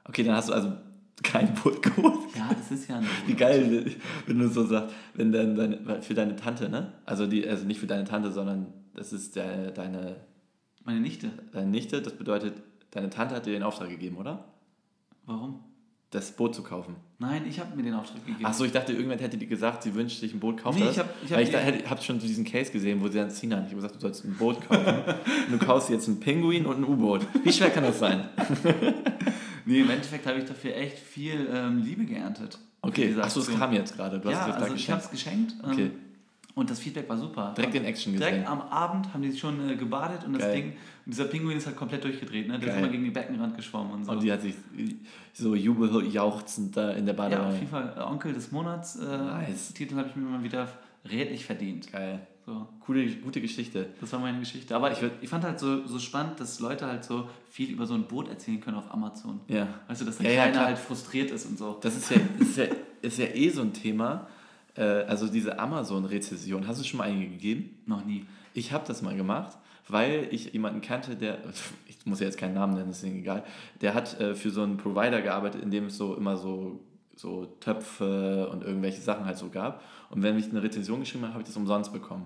[0.06, 0.74] Okay, dann hast du also
[1.22, 2.20] kein Boot geholt.
[2.36, 6.14] Ja, es ist ja ein Wie geil, wenn du so sagst, wenn dann deine, für
[6.14, 6.94] deine Tante, ne?
[7.06, 10.16] Also die, also nicht für deine Tante, sondern das ist der, deine,
[10.84, 11.30] Meine Nichte.
[11.52, 12.56] deine Nichte, das bedeutet,
[12.92, 14.46] deine Tante hat dir den Auftrag gegeben, oder?
[15.26, 15.60] Warum?
[16.10, 16.96] Das Boot zu kaufen.
[17.18, 18.46] Nein, ich habe mir den Auftrag gegeben.
[18.46, 20.94] Achso, ich dachte, irgendwann hätte die gesagt, sie wünscht sich ein Boot, kauft Nee, das.
[20.94, 23.32] ich hab- ich hab ich da, hab schon so diesen Case gesehen, wo sie dann
[23.32, 23.64] Sina hat.
[23.66, 24.86] Ich habe gesagt, du sollst ein Boot kaufen.
[24.86, 27.26] und du kaufst jetzt einen Pinguin und ein U-Boot.
[27.44, 28.26] Wie schwer kann das sein?
[29.66, 32.58] Nee, im Endeffekt habe ich dafür echt viel ähm, Liebe geerntet.
[32.82, 34.20] Okay, achso, es kam jetzt gerade.
[34.20, 35.54] Du hast ja, es also ich habe es geschenkt.
[35.64, 35.92] Ähm, Okay.
[36.56, 37.52] Und das Feedback war super.
[37.58, 38.48] Direkt in Action Direkt gesehen.
[38.48, 40.54] am Abend haben die schon äh, gebadet und das Geil.
[40.56, 40.66] Ding,
[41.04, 42.48] und dieser Pinguin ist halt komplett durchgedreht.
[42.48, 42.60] Ne?
[42.60, 42.76] Der Geil.
[42.78, 44.12] ist immer gegen den Beckenrand geschwommen und so.
[44.12, 44.54] Und die hat sich
[45.34, 47.56] so jubeljauchzend da in der ja, auf Badewanne.
[47.56, 48.98] jeden Fall äh, Onkel des Monats.
[48.98, 49.74] Äh, Nice.
[49.74, 50.68] Titel habe ich mir mal wieder
[51.10, 51.92] redlich verdient.
[51.92, 52.20] Geil.
[52.46, 52.68] So.
[52.82, 53.88] Coole, gute Geschichte.
[54.02, 54.76] Das war meine Geschichte.
[54.76, 57.94] Aber ich, ich fand halt so, so spannend, dass Leute halt so viel über so
[57.94, 59.40] ein Boot erzählen können auf Amazon.
[59.48, 59.68] Ja.
[59.88, 60.66] Weißt du, dass der Ja, ja, Kleine klar.
[60.66, 61.78] halt frustriert ist und so.
[61.82, 62.66] Das ist ja, ist ja,
[63.02, 64.28] ist ja eh so ein Thema.
[64.76, 66.68] Äh, also diese Amazon-Rezession.
[66.68, 67.78] Hast du schon mal eine gegeben?
[67.86, 68.26] Noch nie.
[68.54, 69.58] Ich habe das mal gemacht,
[69.88, 71.40] weil ich jemanden kannte, der,
[71.88, 73.44] ich muss ja jetzt keinen Namen nennen, ist egal,
[73.82, 76.82] der hat äh, für so einen Provider gearbeitet, in dem es so immer so,
[77.16, 79.84] so Töpfe und irgendwelche Sachen halt so gab.
[80.10, 82.26] Und wenn ich eine Rezension geschrieben habe, habe ich das umsonst bekommen.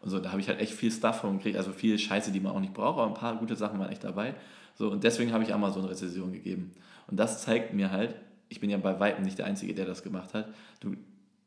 [0.00, 2.40] Und so, da habe ich halt echt viel Stuff von gekriegt, also viel Scheiße, die
[2.40, 4.34] man auch nicht braucht, aber ein paar gute Sachen waren echt dabei.
[4.74, 6.72] So, und deswegen habe ich Amazon-Rezension gegeben.
[7.08, 8.14] Und das zeigt mir halt,
[8.48, 10.48] ich bin ja bei Weitem nicht der Einzige, der das gemacht hat.
[10.80, 10.94] Du,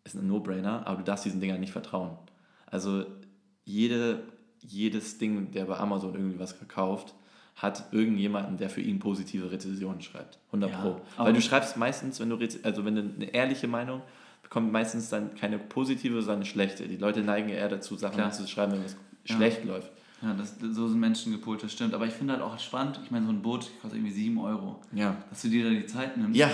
[0.03, 2.18] ist ein No-Brainer, aber du darfst diesen Dingern nicht vertrauen.
[2.65, 3.06] Also
[3.63, 4.24] jede,
[4.60, 7.13] jedes Ding, der bei Amazon irgendwie was verkauft,
[7.55, 10.39] hat irgendjemanden, der für ihn positive Rezensionen schreibt.
[10.48, 11.01] 100 Ja, Pro.
[11.17, 14.01] Weil du schreibst meistens, wenn du, also wenn du eine ehrliche Meinung
[14.41, 16.88] bekommt meistens dann keine positive, sondern eine schlechte.
[16.88, 18.31] Die Leute neigen eher dazu, Sachen Klar.
[18.31, 19.36] zu schreiben, wenn es Ja.
[19.36, 19.91] schlecht läuft.
[20.22, 21.93] Ja, das, so sind Menschen gepolt, das stimmt.
[21.93, 24.79] Aber ich finde halt auch spannend, ich meine, so ein Boot kostet irgendwie 7 Euro.
[24.93, 25.15] Ja.
[25.29, 26.50] Dass du dir da die Zeit nimmst, Ja.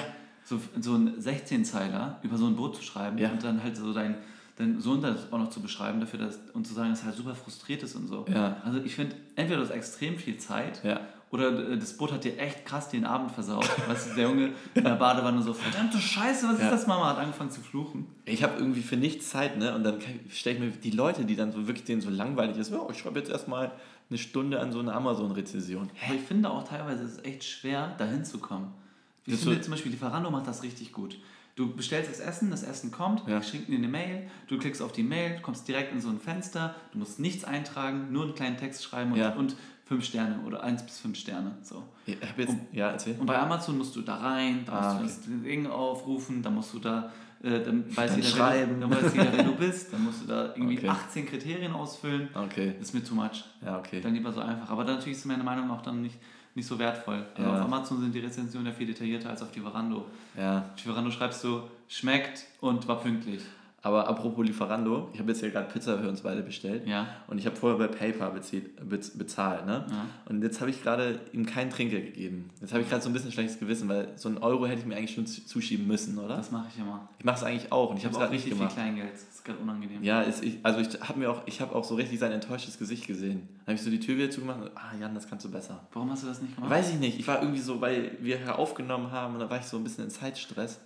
[0.46, 3.32] so, so ein 16-Zeiler über so ein Boot zu schreiben Ja.
[3.32, 4.16] und dann halt so dein,
[4.58, 7.16] dein Sohn das auch noch zu beschreiben dafür dass, und zu sagen, dass er halt
[7.16, 8.26] super frustriert ist und so.
[8.32, 8.58] Ja.
[8.66, 11.00] Also ich finde, entweder du hast extrem viel Zeit Ja.
[11.30, 13.70] Oder äh, das Boot hat dir echt krass den Abend versaut.
[13.90, 16.66] weißt du, der Junge in der Badewanne so, verdammte Scheiße, was Ja.
[16.66, 17.10] ist das, Mama?
[17.10, 18.08] Hat angefangen zu fluchen.
[18.26, 19.76] Ich habe irgendwie für nichts Zeit, ne?
[19.76, 20.00] Und dann
[20.30, 23.00] stelle ich mir die Leute, die dann so wirklich denen so langweilig ist, oh, ich
[23.00, 23.72] schreibe jetzt erstmal
[24.10, 25.90] eine Stunde an so eine Amazon-Rezession.
[26.16, 28.70] Ich finde auch teilweise ist es echt schwer, da hinzukommen.
[29.26, 31.18] Ich Bist finde zum Beispiel, Lieferando macht das richtig gut.
[31.58, 33.42] Du bestellst das Essen, das Essen kommt, Ja.
[33.42, 36.76] schicken dir eine Mail, du klickst auf die Mail, kommst direkt in so ein Fenster,
[36.92, 39.34] du musst nichts eintragen, nur einen kleinen Text schreiben und, Ja.
[39.34, 41.58] und fünf Sterne oder eins bis fünf Sterne.
[41.64, 41.82] So.
[42.06, 43.16] Jetzt, ja, erzähl.
[43.20, 46.52] Und bei Amazon musst du da rein, da Ah, musst du das Ding aufrufen, da
[46.52, 47.12] musst du da,
[47.42, 48.76] äh, dann weiß Dann jeder, schreiben.
[48.80, 50.90] Wer, dann weiß jeder, wer du bist, dann musst du da irgendwie Okay.
[50.90, 52.30] 18 Kriterien ausfüllen.
[52.36, 52.76] Okay.
[52.78, 53.46] Das ist mir too much.
[53.66, 54.00] Ja, okay.
[54.00, 54.70] Dann lieber so einfach.
[54.70, 56.18] Aber natürlich ist meine Meinung auch dann nicht,
[56.58, 57.24] nicht so wertvoll.
[57.36, 57.56] Also Ja.
[57.60, 60.06] auf Amazon sind die Rezensionen ja viel detaillierter als auf Lieferando.
[60.36, 60.58] Ja.
[60.74, 63.42] Auf Lieferando schreibst du, schmeckt und war pünktlich.
[63.84, 66.86] Aber apropos Lieferando, ich habe jetzt hier gerade Pizza für uns beide bestellt.
[66.88, 67.08] Ja.
[67.28, 68.32] Und ich habe vorher bei PayPal
[69.16, 69.86] bezahlt, ne?
[69.90, 70.06] Ja.
[70.26, 72.50] Und jetzt habe ich gerade ihm keinen Trinkgeld gegeben.
[72.60, 74.86] Jetzt habe ich gerade so ein bisschen schlechtes Gewissen, weil so einen Euro hätte ich
[74.86, 76.38] mir eigentlich schon zu- zuschieben müssen, oder?
[76.38, 77.08] Das mache ich immer.
[77.20, 78.72] ich mache es eigentlich auch und ich Ich habe es gerade nicht gemacht.
[78.74, 79.14] viel Kleingeld.
[79.14, 80.04] Das ist gerade unangenehm.
[80.04, 82.78] Ja, ist, ich, also ich habe mir auch, ich habe auch so richtig sein enttäuschtes
[82.80, 83.48] Gesicht gesehen.
[83.66, 85.88] Dann habe ich so die Tür wieder zugemacht und ah Jan, das kannst du besser.
[85.94, 86.72] Warum hast du das nicht gemacht?
[86.72, 89.60] Weiß ich nicht, ich war irgendwie so, weil wir hier aufgenommen haben und da war
[89.60, 90.80] ich so ein bisschen in Zeitstress.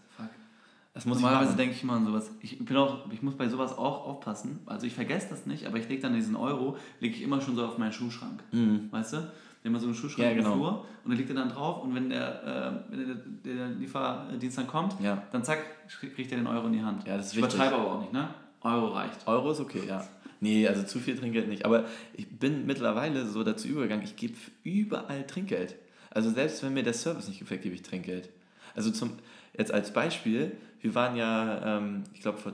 [0.93, 0.95] Fuck.
[0.95, 2.31] Das muss Normalerweise ich denke ich immer an sowas.
[2.41, 4.59] Ich, bin auch, ich muss bei sowas auch aufpassen.
[4.65, 7.55] Also ich vergesse das nicht, aber ich lege dann diesen Euro, lege ich immer schon
[7.55, 8.43] so auf meinen Schuhschrank.
[8.91, 9.17] Weißt du?
[9.17, 10.53] Wir haben immer so einen Schuhschrank Ja, im genau.
[10.55, 13.05] Flur und da liegt er dann drauf und wenn der, äh, wenn
[13.43, 15.21] der, der Lieferdienst dann kommt, Ja.
[15.31, 17.05] dann zack, kriegt er den Euro in die Hand.
[17.07, 17.55] Ja, das ist ich wichtig.
[17.55, 18.27] übertreibe aber auch nicht, ne?
[18.61, 19.27] Euro reicht.
[19.27, 20.03] Euro ist okay, ja.
[20.39, 21.65] Nee, also zu viel Trinkgeld nicht.
[21.65, 24.33] Aber ich bin mittlerweile so dazu übergegangen, ich gebe
[24.63, 25.75] überall Trinkgeld.
[26.09, 28.29] Also selbst wenn mir der Service nicht gefällt, gebe ich Trinkgeld.
[28.73, 29.11] Also zum,
[29.55, 32.53] jetzt als Beispiel, wir waren ja, ähm, ich glaube vor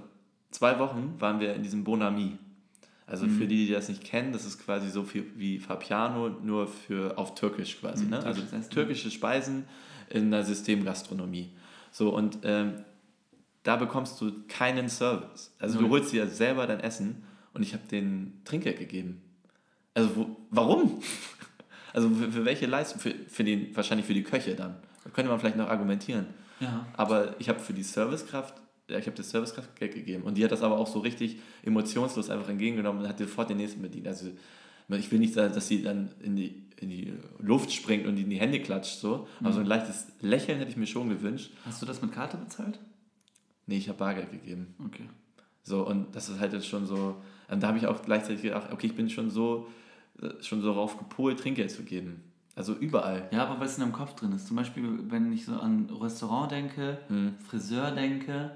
[0.51, 2.37] zwei Wochen waren wir in diesem Bonami.
[3.05, 3.37] Also Mhm.
[3.37, 7.17] für die, die das nicht kennen, das ist quasi so viel wie Fapiano, nur für
[7.17, 8.03] auf Türkisch quasi.
[8.03, 8.23] Mhm, ne?
[8.23, 8.69] Also Essen.
[8.69, 9.63] türkische Speisen
[10.09, 11.49] in der Systemgastronomie.
[11.91, 12.73] So, und ähm,
[13.63, 15.53] da bekommst du keinen Service.
[15.59, 15.91] Also du Null.
[15.99, 17.23] holst dir selber dein Essen
[17.53, 19.21] und ich habe den Trinkgeld gegeben.
[19.93, 21.01] Also wo, warum?
[21.93, 22.99] Also für, für welche Leistung?
[22.99, 24.75] Für, für den, wahrscheinlich für die Köche dann.
[25.03, 26.27] Da könnte man vielleicht noch argumentieren.
[26.59, 26.85] Ja.
[26.93, 28.55] Aber ich habe für die Servicekraft,
[28.89, 30.23] ja, ich habe der Servicekraft Geld gegeben.
[30.23, 33.57] Und die hat das aber auch so richtig emotionslos einfach entgegengenommen und hat sofort den
[33.57, 34.07] nächsten bedient.
[34.07, 34.27] Also
[34.89, 38.29] ich will nicht sagen, dass sie dann in die, in die Luft springt und in
[38.29, 39.27] die Hände klatscht, so.
[39.41, 41.51] Aber so ein leichtes Lächeln hätte ich mir schon gewünscht.
[41.65, 42.79] Hast du das mit Karte bezahlt?
[43.65, 44.75] Nee, ich habe Bargeld gegeben.
[44.85, 45.09] Okay.
[45.63, 48.71] So, und das ist halt jetzt schon so, und da habe ich auch gleichzeitig gedacht,
[48.71, 49.67] okay, ich bin schon so,
[50.21, 52.23] äh, schon so darauf gepolt, Trinkgeld zu geben.
[52.57, 53.29] Also überall.
[53.31, 56.51] Ja, aber was in deinem Kopf drin ist, zum Beispiel, wenn ich so an Restaurant
[56.51, 57.35] denke, Hm.
[57.47, 58.51] Friseur denke,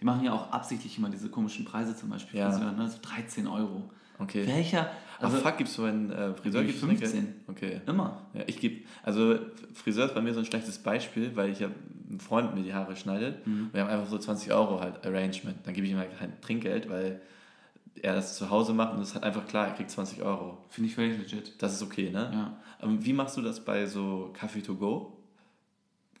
[0.00, 2.50] die machen ja auch absichtlich immer diese komischen Preise, zum Beispiel Ja.
[2.50, 2.88] Friseur, ne?
[2.88, 3.90] so 13 Euro.
[4.18, 4.46] Okay.
[4.46, 4.90] Welcher?
[5.18, 6.62] Also, Also fuck, gibst du einen äh, Friseur?
[6.62, 7.10] Gibst ich du Trinkgeld?
[7.12, 7.34] 15.
[7.48, 7.80] Okay.
[7.86, 8.18] immer.
[8.34, 9.36] Ja, ich gebe, also
[9.74, 11.68] Friseur ist bei mir so ein schlechtes Beispiel, weil ich ja
[12.10, 13.46] ein Freund mir die Haare schneidet.
[13.46, 13.70] Mhm.
[13.72, 15.56] Wir haben einfach so 20 Euro halt Arrangement.
[15.64, 17.20] Dann gebe ich ihm halt kein Trinkgeld, weil
[18.02, 20.58] er das zu Hause macht und es ist halt einfach klar, er kriegt 20 Euro.
[20.68, 21.54] Finde ich völlig legit.
[21.62, 22.30] Das ist okay, ne?
[22.32, 22.56] Ja.
[22.86, 25.12] Ähm, Wie machst du das bei so Kaffee to go?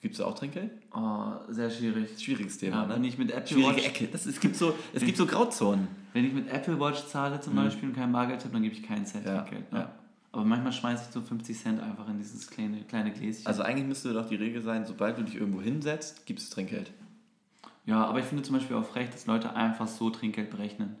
[0.00, 0.70] Gibst du auch Trinkgeld?
[0.94, 2.22] Oh, sehr schwierig.
[2.22, 2.94] Schwieriges Thema, Ja, ne?
[2.94, 4.08] wenn ich mit Apple Schwierige Watch, Ecke.
[4.08, 5.88] Das, es gibt so, es gibt so Grauzonen.
[6.12, 8.82] wenn ich mit Apple Watch zahle zum Beispiel und kein Bargeld habe, dann gebe ich
[8.82, 9.30] keinen Cent Mhm.
[9.30, 9.64] Ja, Trinkgeld.
[9.72, 9.78] ja.
[9.78, 9.88] Ne?
[10.32, 13.46] Aber manchmal schmeiße ich so 50 Cent einfach in dieses kleine, kleine Gläschen.
[13.46, 16.92] Also eigentlich müsste doch die Regel sein, sobald du dich irgendwo hinsetzt, gibst du Trinkgeld.
[17.86, 20.96] Ja, aber ich finde zum Beispiel auch frech, dass Leute einfach so Trinkgeld berechnen.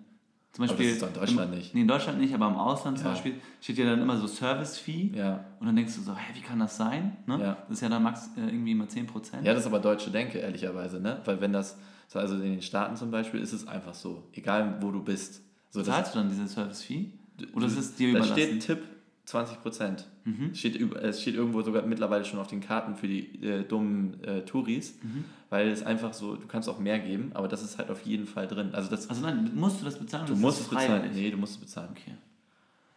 [0.56, 1.74] Zum Aber Beispiel, das ist doch in Deutschland im, nicht.
[1.74, 3.12] Nee, in Deutschland nicht, aber im Ausland zum Ja.
[3.12, 5.12] Beispiel steht ja dann immer so Service-Fee.
[5.14, 5.44] Ja.
[5.60, 7.14] Und dann denkst du so, hä, wie kann das sein?
[7.26, 7.38] Ne?
[7.38, 7.58] Ja.
[7.68, 9.42] Das ist ja dann max äh, irgendwie immer 10%.
[9.42, 11.20] Ja, das ist aber deutsche Denke, ehrlicherweise, ne?
[11.26, 11.76] Weil wenn das,
[12.08, 14.22] so also in den Staaten zum Beispiel, ist es einfach so.
[14.32, 15.42] Egal, wo du bist.
[15.68, 17.10] So, Zahlst du dann diese Service-Fee?
[17.52, 18.32] Oder ist es dir da überlassen?
[18.32, 18.60] Mhm.
[18.60, 18.78] steht Tipp
[19.26, 20.06] 20 Prozent.
[20.54, 24.22] Steht, über- es steht irgendwo sogar mittlerweile schon auf den Karten für die äh, dummen
[24.24, 25.24] äh, Touris, Mhm.
[25.50, 28.26] weil es einfach so, du kannst auch mehr geben, aber das ist halt auf jeden
[28.26, 28.70] Fall drin.
[28.72, 30.26] Also das, also nein, musst du das bezahlen?
[30.26, 31.10] du musst es bezahlen.
[31.14, 31.88] Nee, du musst es bezahlen.
[31.92, 32.14] Okay.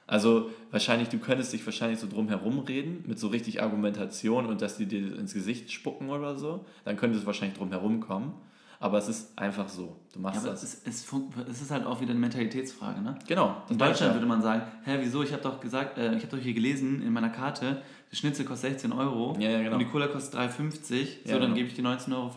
[0.07, 4.61] Also wahrscheinlich, du könntest dich wahrscheinlich so drum herum reden, mit so richtig Argumentation und
[4.61, 8.33] dass die dir ins Gesicht spucken oder so, dann könnte es wahrscheinlich drum herum kommen.
[8.81, 9.97] Aber es ist einfach so.
[10.13, 10.63] Du Ja, machst aber das.
[10.63, 11.05] es ist, es,
[11.49, 13.19] es ist halt auch wieder eine Mentalitätsfrage, ne?
[13.27, 13.61] genau.
[13.69, 15.21] In Deutschland meine würde man sagen, hä, wieso?
[15.21, 18.45] Ich habe doch gesagt, äh, ich habe doch hier gelesen in meiner Karte, der Schnitzel
[18.45, 19.73] kostet 16 Euro Ja, ja, genau.
[19.73, 20.93] und die Cola kostet 3,50, so
[21.29, 21.55] Ja, dann genau.
[21.55, 22.31] gebe ich die 19,50 Euro.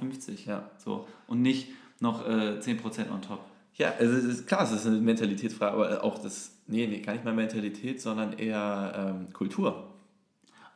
[0.46, 0.70] Ja.
[0.78, 1.06] So.
[1.28, 1.68] Und nicht
[2.00, 3.38] noch äh, 10% on top.
[3.76, 7.12] Ja, also es ist klar, es ist eine Mentalitätsfrage, aber auch das, nee, nee, gar
[7.12, 9.94] nicht mal Mentalität, sondern eher ähm, Kultur.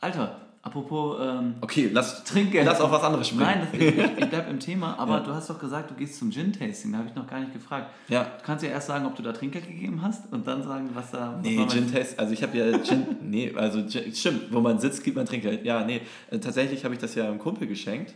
[0.00, 2.66] Alter, Apropos ähm, Okay, lass, Trinkgeld.
[2.66, 3.44] lass auf was anderes springen.
[3.46, 5.20] Nein, das, ich, ich bleib im Thema, aber Ja.
[5.20, 6.90] du hast doch gesagt, du gehst zum Gin-Tasting.
[6.90, 7.88] Da habe ich noch gar nicht gefragt.
[8.08, 8.24] Ja.
[8.24, 11.12] Du kannst ja erst sagen, ob du da Trinkgeld gegeben hast und dann sagen, was
[11.12, 11.34] da.
[11.36, 14.60] was Nee, man- Gin Taste, also ich habe ja Gin, nee, also Gin, stimmt, wo
[14.60, 15.64] man sitzt, gibt man Trinkgeld.
[15.64, 16.00] Ja, nee,
[16.32, 18.14] äh, tatsächlich habe ich das ja einem Kumpel geschenkt.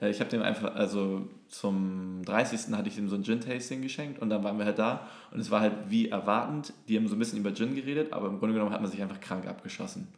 [0.00, 2.74] Äh, Ich habe dem einfach, also zum 30.
[2.74, 5.52] hatte ich ihm so ein Gin-Tasting geschenkt und dann waren wir halt da und es
[5.52, 8.54] war halt wie erwartend, die haben so ein bisschen über Gin geredet, aber im Grunde
[8.54, 10.08] genommen hat man sich einfach krank abgeschossen.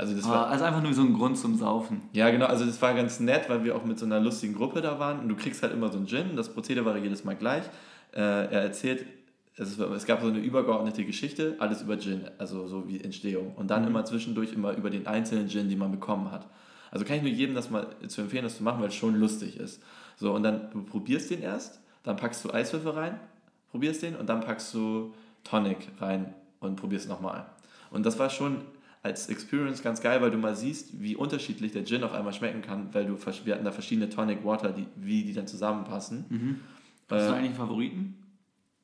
[0.00, 2.00] Also das war, Ah, also einfach nur so ein Grund zum Saufen.
[2.14, 2.46] ja, genau.
[2.46, 5.20] Also das war ganz nett, weil wir auch mit so einer lustigen Gruppe da waren.
[5.20, 6.36] Und du kriegst halt immer so einen Gin.
[6.36, 7.64] Das Prozedere war jedes Mal gleich.
[8.12, 9.04] Äh, er erzählt,
[9.56, 13.54] es, war- es gab so eine übergeordnete Geschichte, alles über Gin, also so wie Entstehung.
[13.56, 16.46] Und dann immer zwischendurch immer über den einzelnen Gin, den man bekommen hat.
[16.90, 19.14] Also kann ich nur jedem das mal zu empfehlen, das zu machen, weil es schon
[19.16, 19.82] lustig ist.
[20.16, 23.20] So, und dann du probierst den erst, dann packst du Eiswürfel rein,
[23.70, 25.12] probierst den und dann packst du
[25.44, 27.44] Tonic rein und probierst nochmal.
[27.90, 28.62] Und das war schon
[29.02, 32.60] als Experience ganz geil, weil du mal siehst, wie unterschiedlich der Gin auf einmal schmecken
[32.62, 36.60] kann, weil du, wir hatten da verschiedene Tonic Water, die, wie die dann zusammenpassen.
[37.08, 38.14] Hast du Äh, eigentlich einen Favoriten?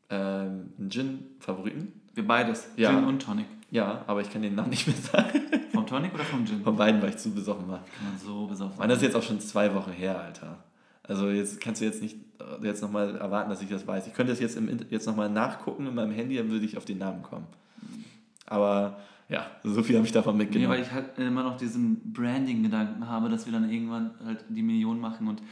[0.09, 1.93] ähm, einen Gin-Favoriten?
[2.15, 2.69] Wir beides.
[2.77, 2.91] Ja.
[2.95, 3.47] Gin und Tonic.
[3.71, 5.41] Ja, aber ich kann den Namen nicht mehr sagen.
[5.73, 6.63] Vom Tonic oder vom Gin?
[6.63, 7.79] Von beiden, weil ich zu besoffen war.
[7.99, 10.63] Kann man so besoffen Mann, das ist jetzt auch schon zwei Wochen her, Alter.
[11.03, 14.07] Also jetzt kannst du jetzt nicht äh, jetzt nochmal erwarten, dass ich das weiß.
[14.07, 16.85] Ich könnte das jetzt, im, jetzt nochmal nachgucken in meinem Handy, dann würde ich auf
[16.85, 17.47] den Namen kommen.
[18.47, 20.73] Aber ja, so viel habe ich davon Nee, mitgenommen.
[20.75, 25.01] weil ich halt immer noch diesen Branding-Gedanken habe, dass wir dann irgendwann halt die Million
[25.01, 25.43] machen und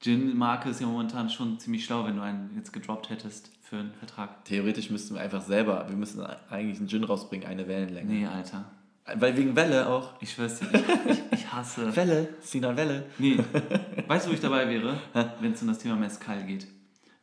[0.00, 3.92] Gin-Marke ist ja momentan schon ziemlich schlau, wenn du einen jetzt gedroppt hättest für einen
[3.94, 4.44] Vertrag.
[4.44, 6.20] Theoretisch müssten wir einfach selber, wir müssen
[6.50, 8.12] eigentlich einen Gin rausbringen, eine Wellenlänge.
[8.12, 8.66] Nee, Alter.
[9.16, 10.12] Weil wegen Welle auch.
[10.20, 11.94] Ich schwör's dir, ich, ich, ich hasse.
[11.96, 13.04] Welle, Sinan Welle.
[13.18, 13.38] Nee,
[14.08, 14.98] weißt du, wo ich dabei wäre?
[15.40, 16.66] Wenn es um das Thema Mezcal geht.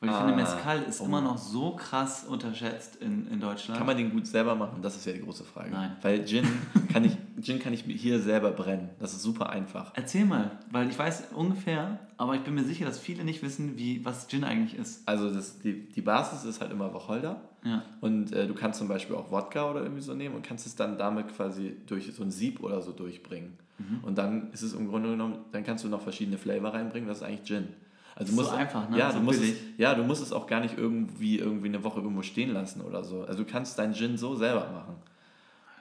[0.02, 1.06] Weil ich finde, Ah, Mezcal ist oh.
[1.06, 3.78] immer noch so krass unterschätzt in, in Deutschland.
[3.78, 4.82] Kann man den gut selber machen?
[4.82, 5.70] Das ist ja die große Frage.
[5.70, 5.96] Nein.
[6.02, 6.44] Weil Gin
[6.92, 8.90] kann ich, Gin kann ich hier selber brennen.
[9.00, 9.92] Das ist super einfach.
[9.94, 13.78] Erzähl mal, weil ich weiß ungefähr, aber ich bin mir sicher, dass viele nicht wissen,
[13.78, 15.08] wie, was Gin eigentlich ist.
[15.08, 17.40] Also das, die, die Basis ist halt immer Wacholder.
[17.64, 17.84] Ja.
[18.02, 20.76] Und äh, du kannst zum Beispiel auch Wodka oder irgendwie so nehmen und kannst es
[20.76, 23.54] dann damit quasi durch so ein Sieb oder so durchbringen.
[23.78, 24.00] Mhm.
[24.02, 27.20] Und dann ist es im Grunde genommen, dann kannst du noch verschiedene Flavor reinbringen, das
[27.20, 27.68] ist eigentlich Gin.
[28.16, 28.98] Also Ist du so einfach, ne?
[28.98, 31.84] Ja, So du musst es, ja, du musst es auch gar nicht irgendwie, irgendwie eine
[31.84, 33.24] Woche irgendwo stehen lassen oder so.
[33.24, 34.96] Also du kannst deinen Gin so selber machen.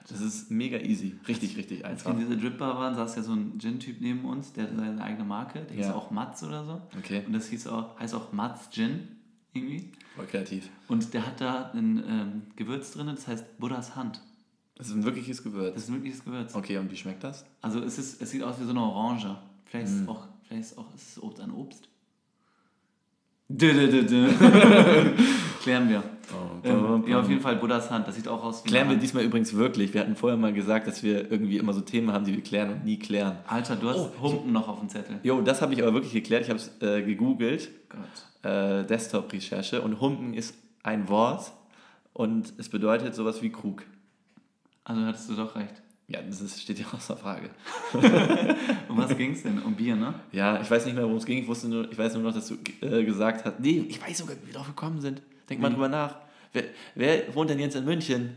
[0.09, 1.15] Das ist mega easy.
[1.27, 2.17] Richtig, richtig Als einfach.
[2.17, 5.01] wir in dieser Drip-Bar waren, saß ja so ein Gin-Typ neben uns, der hatte seine
[5.03, 5.93] eigene Marke, der hieß Ja.
[5.95, 6.81] auch Matz oder so.
[6.97, 9.07] Okay, Und das hieß auch, heißt auch Matz Gin
[9.53, 9.91] irgendwie.
[10.15, 10.69] voll kreativ.
[10.87, 14.21] Und der hat da ein ähm, Gewürz drin, das heißt Buddhas Hand.
[14.75, 15.75] Das ist ein wirkliches Gewürz.
[15.75, 16.55] Das ist ein wirkliches Gewürz.
[16.55, 17.45] Okay, und wie schmeckt das?
[17.61, 19.37] Also es, ist, es sieht aus wie so eine Orange.
[19.65, 20.03] Vielleicht ist Mm.
[20.03, 21.87] es auch, vielleicht ist auch ist es Obst an Obst.
[23.57, 24.29] Dö, dö, dö.
[25.61, 26.03] Klären wir.
[26.63, 28.07] Ähm, ja, auf jeden Fall Buddhas Hand.
[28.07, 29.93] Das sieht auch aus wie Klären wir diesmal übrigens wirklich.
[29.93, 32.69] Wir hatten vorher mal gesagt, dass wir irgendwie immer so Themen haben, die wir klären
[32.71, 33.37] und nie klären.
[33.47, 35.19] Alter, du hast Oh, Humpen noch auf dem Zettel.
[35.23, 36.43] Jo, das habe ich aber wirklich geklärt.
[36.43, 37.69] Ich habe es äh, gegoogelt,
[38.43, 41.51] äh, Desktop-Recherche und Humpen ist ein Wort
[42.13, 43.83] und es bedeutet sowas wie Krug.
[44.83, 45.80] Also hattest du doch recht.
[46.11, 47.49] Ja, das ist, steht ja außer Frage.
[48.87, 49.61] Um was ging es denn?
[49.61, 50.13] Um Bier, ne?
[50.33, 51.37] Ja, ich weiß nicht mehr, worum es ging.
[51.37, 54.17] Ich, wusste nur, ich weiß nur noch, dass du äh, gesagt hast, nee, ich weiß
[54.17, 55.21] sogar, wie wir drauf gekommen sind.
[55.49, 55.73] Denk mal Wie?
[55.73, 56.17] drüber nach.
[56.51, 58.35] Wer, wer wohnt denn jetzt in München?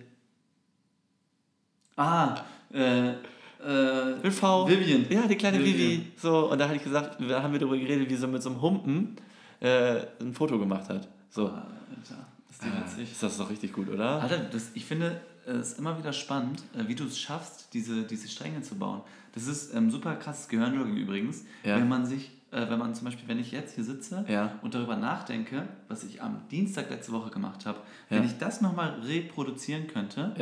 [1.96, 4.68] Ah, äh, äh, Mit V.
[4.68, 5.06] Vivian.
[5.08, 5.76] Ja, die kleine Vivian.
[5.76, 6.12] Vivi.
[6.16, 8.50] So, und da hatte ich gesagt, da haben wir darüber geredet, wie sie mit so
[8.50, 9.16] einem Humpen
[9.60, 11.08] äh, ein Foto gemacht hat.
[11.30, 11.46] So.
[11.46, 13.12] Alter, ist die witzig.
[13.12, 14.22] Ist das doch richtig gut, oder?
[14.22, 18.04] Alter, das, ich finde es ist immer wieder spannend, äh, wie du es schaffst, diese,
[18.04, 19.02] diese Stränge zu bauen.
[19.32, 21.76] Das ist ähm, super krasses Gehirnjogging übrigens, Ja.
[21.76, 24.58] wenn man sich, äh, wenn man zum Beispiel, wenn ich jetzt hier sitze Ja.
[24.62, 27.78] und darüber nachdenke, was ich am Dienstag letzte Woche gemacht habe,
[28.10, 28.16] Ja.
[28.18, 30.34] wenn ich das nochmal reproduzieren könnte,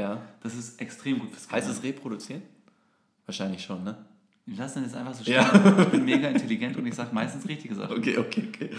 [0.42, 1.78] das ist extrem gut fürs Heißt Gehirn.
[1.78, 2.42] es reproduzieren?
[3.26, 3.96] Wahrscheinlich schon, ne?
[4.44, 5.34] Wir lassen das jetzt einfach so stehen.
[5.36, 5.80] Ja.
[5.82, 7.96] Ich bin mega intelligent und ich sage meistens richtige Sachen.
[7.96, 8.70] Okay, okay, okay.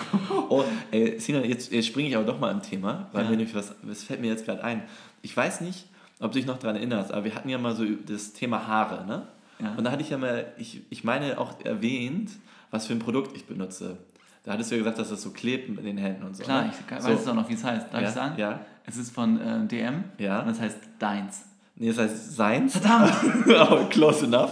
[0.50, 3.30] Oh, ey, Sinan, jetzt, jetzt springe ich aber doch mal im Thema, weil Ja.
[3.32, 4.84] mir nämlich was, was fällt mir jetzt gerade ein.
[5.22, 5.86] Ich weiß nicht,
[6.24, 9.06] ob du dich noch daran erinnerst, aber wir hatten ja mal so das Thema Haare,
[9.06, 9.28] ne?
[9.60, 9.74] Ja.
[9.76, 12.32] Und da hatte ich ja mal, ich, ich meine auch erwähnt,
[12.72, 13.98] was für ein Produkt ich benutze.
[14.44, 16.44] Da hattest du ja gesagt, dass das so klebt in den Händen und so.
[16.44, 16.72] Klar, ne?
[16.74, 17.12] ich weiß so.
[17.12, 17.94] es auch noch, wie es heißt.
[17.94, 18.36] Darf Ja, ich sagen?
[18.38, 18.60] ja.
[18.86, 20.42] Es ist von äh, DM Ja.
[20.42, 21.44] und es heißt Deins.
[21.76, 22.78] Nee, das heißt Seins.
[22.78, 23.14] Verdammt!
[23.58, 24.52] Aber close enough.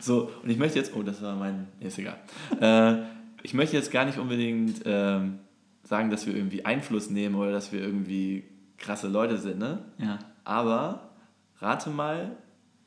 [0.00, 2.16] So, und ich möchte jetzt, oh, das war mein, nee, ist egal.
[2.60, 3.02] äh,
[3.42, 5.38] ich möchte jetzt gar nicht unbedingt ähm,
[5.84, 8.44] sagen, dass wir irgendwie Einfluss nehmen oder dass wir irgendwie
[8.78, 9.78] krasse Leute sind, ne?
[9.98, 10.18] Ja.
[10.44, 11.10] Aber
[11.58, 12.36] rate mal,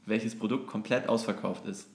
[0.06, 1.88] welches Produkt komplett ausverkauft ist.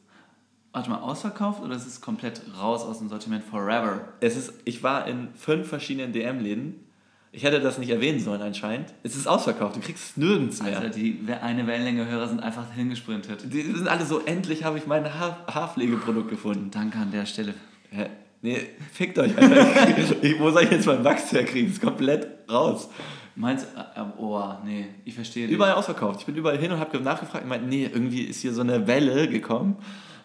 [0.72, 4.08] Warte mal, ausverkauft oder ist es komplett raus aus dem Sortiment forever?
[4.20, 6.84] Es ist, ich war in fünf verschiedenen DM-Läden
[7.32, 8.94] Ich hätte das nicht erwähnen sollen anscheinend.
[9.02, 10.78] Es ist ausverkauft, du kriegst es nirgends mehr.
[10.78, 13.52] Alter, die eine Wellenlänge-Hörer sind einfach hingesprintet.
[13.52, 16.70] Die sind alle so, endlich habe ich mein Haar Haarpflegeprodukt gefunden.
[16.70, 17.54] Danke an der Stelle.
[17.90, 18.06] Hä?
[18.40, 19.98] Nee, fickt euch, Alter.
[19.98, 21.70] Ich, ich, wo soll ich jetzt meinen Wachs herkriegen?
[21.70, 22.88] Ist komplett raus.
[23.34, 25.54] Meinst du, äh, oh, nee, ich verstehe dich.
[25.54, 26.20] Überall ausverkauft.
[26.20, 28.86] Ich bin überall hin und habe nachgefragt und meinte, nee, irgendwie ist hier so eine
[28.86, 29.76] Welle gekommen.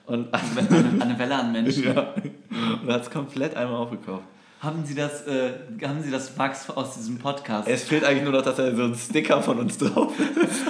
[0.06, 1.84] Und eine, eine Welle an Menschen.
[1.96, 2.14] ja.
[2.82, 4.24] Und hat es komplett einmal aufgekauft.
[4.60, 5.52] Haben Sie das, äh,
[5.84, 7.68] haben Sie das Wachs aus diesem Podcast?
[7.68, 10.66] Es fehlt eigentlich nur noch, dass da so ein Sticker von uns drauf ist.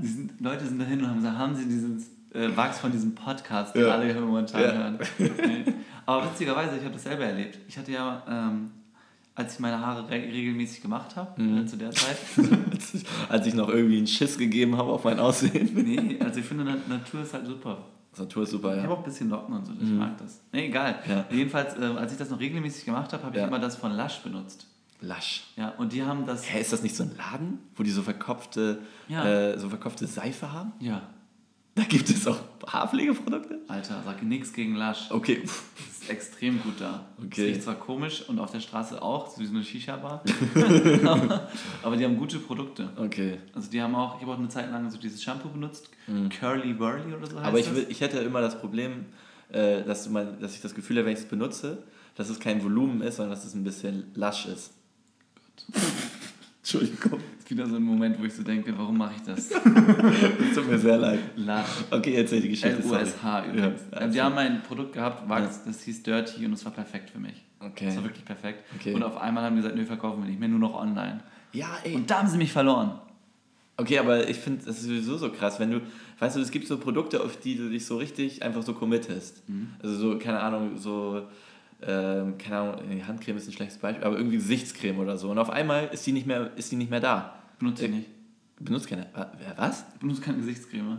[0.00, 3.74] Sind, Leute sind dahin und haben gesagt, haben Sie diesen äh, Wachs von diesem Podcast,
[3.74, 3.92] den Ja.
[3.94, 4.72] alle hier momentan Ja.
[4.72, 4.98] hören?
[6.06, 7.58] Aber witzigerweise, ich habe das selber erlebt.
[7.68, 8.70] Ich hatte ja, ähm,
[9.34, 11.58] als ich meine Haare re regelmäßig gemacht habe, Mhm.
[11.58, 12.16] äh, zu der Zeit,
[13.28, 15.70] Als ich noch irgendwie einen Schiss gegeben habe auf mein Aussehen.
[15.74, 17.78] nee, also ich finde, Na- Natur ist halt super.
[18.10, 18.94] Das Natur ist super, Ich habe ja.
[18.94, 19.98] auch ein bisschen Locken und so, ich Mhm.
[19.98, 20.40] mag das.
[20.52, 20.98] Nee, egal.
[21.08, 21.24] Ja.
[21.30, 23.46] Jedenfalls, äh, als ich das noch regelmäßig gemacht habe, habe ich Ja.
[23.48, 24.66] immer das von Lush benutzt.
[25.00, 25.44] Lasch.
[25.56, 26.42] Ja, und die haben das.
[26.52, 29.24] Hä, ist das nicht so ein Laden, wo die so verkopfte, Ja.
[29.24, 30.72] äh, so verkopfte Seife haben?
[30.80, 31.02] Ja,
[31.78, 33.60] Da gibt es auch Haarpflegeprodukte?
[33.68, 35.10] Alter, sag nichts gegen Lush.
[35.10, 35.52] Okay, Das
[36.02, 37.06] ist extrem gut da.
[37.18, 37.28] Okay.
[37.30, 40.22] Es riecht zwar komisch und auf der Straße auch, so wie so eine Shisha-Bar,
[41.82, 42.88] aber, die haben gute Produkte.
[42.96, 43.38] okay.
[43.54, 45.90] Also die haben auch, ich habe auch eine Zeit lang so dieses Shampoo benutzt,
[46.38, 47.44] Curly Whirly oder so heißt Mhm.
[47.46, 47.74] Aber ich, das.
[47.76, 49.06] will, ich hätte immer das Problem,
[49.50, 51.84] äh, dass, du mein, dass ich das Gefühl habe, wenn ich es benutze,
[52.16, 54.72] dass es kein Volumen ist, sondern dass es ein bisschen lasch ist.
[56.68, 57.12] Entschuldigung.
[57.12, 59.50] Das ist wieder so ein Moment, wo ich so denke, warum mache ich das?
[59.50, 61.18] Es tut mir sehr leid.
[61.36, 61.64] Lush.
[61.90, 62.82] Okay, erzähl die Geschichte.
[62.82, 63.80] L-U-S-H übrigens.
[63.90, 67.08] Ja, Ähm, die haben ein Produkt gehabt, Wachs, das hieß Dirty und es war perfekt
[67.08, 67.42] für mich.
[67.58, 67.86] Okay.
[67.86, 68.64] Das war wirklich perfekt.
[68.78, 68.92] Okay.
[68.92, 71.20] Und auf einmal haben die gesagt, nö, verkaufen wir nicht mehr, nur noch online.
[71.54, 71.94] Ja, ey.
[71.94, 72.98] Und da haben sie mich verloren.
[73.78, 75.80] Okay, aber ich finde, das ist sowieso so krass, wenn du,
[76.18, 79.42] weißt du, es gibt so Produkte, auf die du dich so richtig einfach so committest.
[79.82, 81.22] Also so, keine Ahnung, so,
[81.82, 85.30] ähm, keine Ahnung, Handcreme ist ein schlechtes Beispiel, aber irgendwie Gesichtscreme oder so.
[85.30, 87.34] Und auf einmal ist die nicht mehr, ist die nicht mehr da.
[87.58, 88.08] Benutze ich Äh, nicht.
[88.60, 89.06] Benutzt keine,
[89.56, 89.84] was?
[89.94, 90.98] Ich benutze keine Gesichtscreme.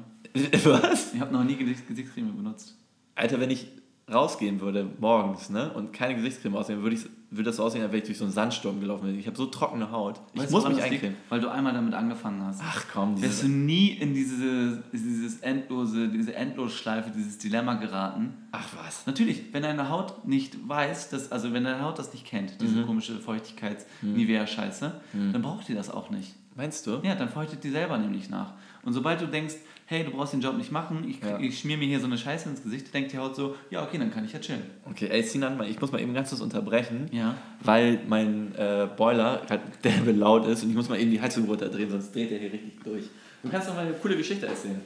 [0.64, 1.14] Was?
[1.14, 2.78] Ich habe noch nie Gesicht- Gesichtscreme benutzt.
[3.16, 3.68] Alter, wenn ich
[4.12, 7.92] rausgehen würde morgens, ne, und keine Gesichtscreme ausnehmen, würde ich, würde das so aussehen, als
[7.92, 9.20] wäre ich durch so einen Sandsturm gelaufen bin.
[9.20, 10.20] Ich habe so trockene Haut.
[10.34, 11.04] Ich Weißt muss mich das liegt?
[11.04, 11.18] eincremen.
[11.30, 12.60] Weil du einmal damit angefangen hast.
[12.64, 18.34] Ach komm, Wärst diese, du nie in diese, dieses endlose, diese Endlosschleife, dieses Dilemma geraten.
[18.52, 19.06] ach was.
[19.06, 22.84] Natürlich, wenn deine Haut nicht weiß, dass, also wenn deine Haut das nicht kennt, diese
[22.84, 24.92] komische Feuchtigkeits-Nivea-Scheiße,
[25.34, 26.34] dann braucht die das auch nicht.
[26.56, 27.00] Meinst du?
[27.04, 28.54] Ja, dann feuchtet die selber nämlich nach.
[28.84, 29.56] Und sobald du denkst,
[29.90, 31.40] hey, du brauchst den Job nicht machen, ich, Ja.
[31.40, 33.98] ich schmier mir hier so eine Scheiße ins Gesicht, denkt die Haut so, ja, okay,
[33.98, 34.62] dann kann ich ja chillen.
[34.90, 37.08] Okay, ey, Sinan, mal- ich muss mal eben ganz kurz unterbrechen.
[37.12, 37.36] Ja.
[37.64, 41.46] weil mein äh, Boiler halt derbe laut ist und ich muss mal eben die Heizung
[41.46, 43.06] runterdrehen, sonst dreht er hier richtig durch.
[43.42, 44.80] Du kannst doch mal eine coole Geschichte erzählen.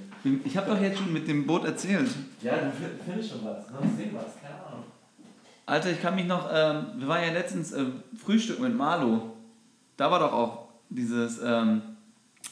[0.46, 2.08] Ich habe doch jetzt schon mit dem Boot erzählt.
[2.42, 2.72] Ja, du
[3.06, 3.68] findest schon was.
[3.68, 4.84] Sonst sehen was, keine Ahnung.
[5.66, 7.84] Alter, ich kann mich noch, ähm, wir waren ja letztens äh,
[8.24, 9.34] Frühstück mit Marlo.
[9.98, 11.82] Da war doch auch dieses, ähm,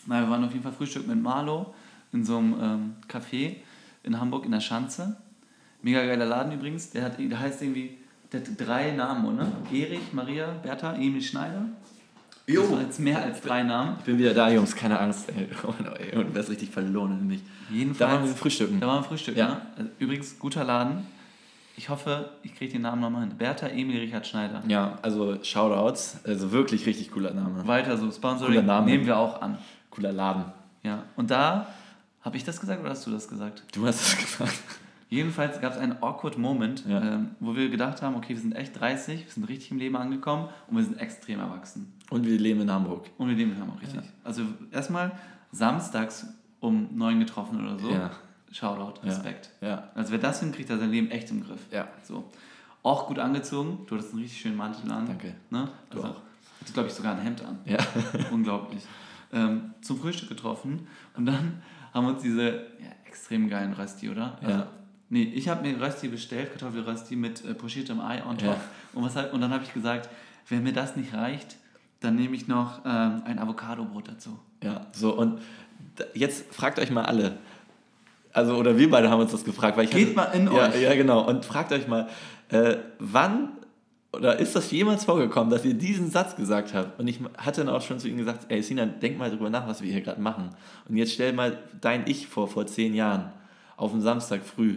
[0.07, 1.73] nein, wir waren auf jeden Fall Frühstück mit Marlo
[2.13, 3.55] in so einem ähm, Café
[4.03, 5.17] in Hamburg in der Schanze.
[5.81, 6.91] Mega geiler Laden übrigens.
[6.91, 7.97] Der, hat, der heißt irgendwie,
[8.31, 9.47] der hat drei Namen, oder?
[9.71, 11.65] Erich, Maria, Bertha, Emil Schneider.
[12.47, 12.63] Jo.
[12.69, 13.95] Das jetzt mehr als drei Namen.
[13.99, 15.29] Ich bin wieder da, Jungs, keine Angst.
[15.29, 15.47] Ey.
[15.63, 15.67] Oh.
[16.17, 17.41] Und du wärst richtig verloren in mich.
[17.69, 17.97] Jedenfalls.
[18.11, 18.79] Da waren wir frühstücken.
[18.79, 19.47] Da waren wir Frühstück, Ja.
[19.47, 19.61] ne?
[19.77, 21.05] Also, Übrigens, guter Laden.
[21.77, 23.37] Ich hoffe, ich kriege den Namen nochmal hin.
[23.37, 24.61] Bertha, Emil, Richard Schneider.
[24.67, 26.19] Ja, also Shoutouts.
[26.25, 27.65] Also wirklich richtig cooler Name.
[27.65, 28.85] Weiter so, Sponsoring Cooler Name.
[28.87, 29.57] nehmen wir auch an.
[29.89, 30.45] Cooler Laden.
[30.83, 31.67] Ja, und da,
[32.21, 33.63] habe ich das gesagt oder hast du das gesagt?
[33.73, 34.59] Du hast es gesagt.
[35.09, 37.01] Jedenfalls gab es einen awkward Moment, Ja.
[37.15, 39.97] ähm, wo wir gedacht haben, okay, wir sind echt 30, wir sind richtig im Leben
[39.97, 41.91] angekommen und wir sind extrem erwachsen.
[42.09, 43.09] Und wir leben in Hamburg.
[43.17, 44.01] Und wir leben in Hamburg, richtig.
[44.23, 45.11] Also erstmal
[45.51, 46.27] samstags
[46.61, 47.89] um neun getroffen oder so.
[47.91, 48.11] Ja.
[48.51, 49.09] Shoutout, Ja.
[49.09, 49.49] Respekt.
[49.61, 49.89] Ja.
[49.95, 51.59] Also wer das hinkriegt, hat sein Leben echt im Griff.
[51.71, 51.87] Ja.
[52.03, 52.23] So.
[52.83, 53.79] Auch gut angezogen.
[53.87, 55.07] Du hattest einen richtig schönen Mantel an.
[55.07, 55.35] Danke.
[55.49, 55.67] Ne?
[55.89, 56.21] Du Also, auch.
[56.59, 57.59] Hattest, glaube ich, sogar ein Hemd an.
[57.65, 57.77] Ja.
[58.31, 58.83] Unglaublich.
[59.33, 61.61] Ähm, zum Frühstück getroffen und dann
[61.93, 64.37] haben uns diese ja, extrem geilen Rösti, oder?
[64.41, 64.67] Also, Ja.
[65.13, 68.47] Nee, ich habe mir Rösti bestellt, Kartoffelrösti mit äh, pochiertem Ei on top.
[68.47, 68.61] Ja.
[68.93, 70.09] Und, was, und dann habe ich gesagt,
[70.47, 71.57] wenn mir das nicht reicht,
[71.99, 74.39] dann nehme ich noch ähm, ein Avocado-Brot dazu.
[74.63, 75.41] Ja, so und
[76.13, 77.37] jetzt fragt euch mal alle.
[78.31, 79.75] Also, oder wir beide haben uns das gefragt.
[79.75, 80.81] Weil ich Geht mal in ja, euch.
[80.81, 81.27] Ja, genau.
[81.27, 82.07] Und fragt euch mal,
[82.49, 83.49] äh, wann
[84.13, 86.99] oder ist das jemals vorgekommen, dass ihr diesen Satz gesagt habt?
[86.99, 89.67] Und ich hatte dann auch schon zu ihm gesagt, ey Sinan, denk mal drüber nach,
[89.67, 90.49] was wir hier gerade machen.
[90.87, 93.31] Und jetzt stell mal dein Ich vor, vor zehn Jahren,
[93.77, 94.75] auf dem Samstag früh.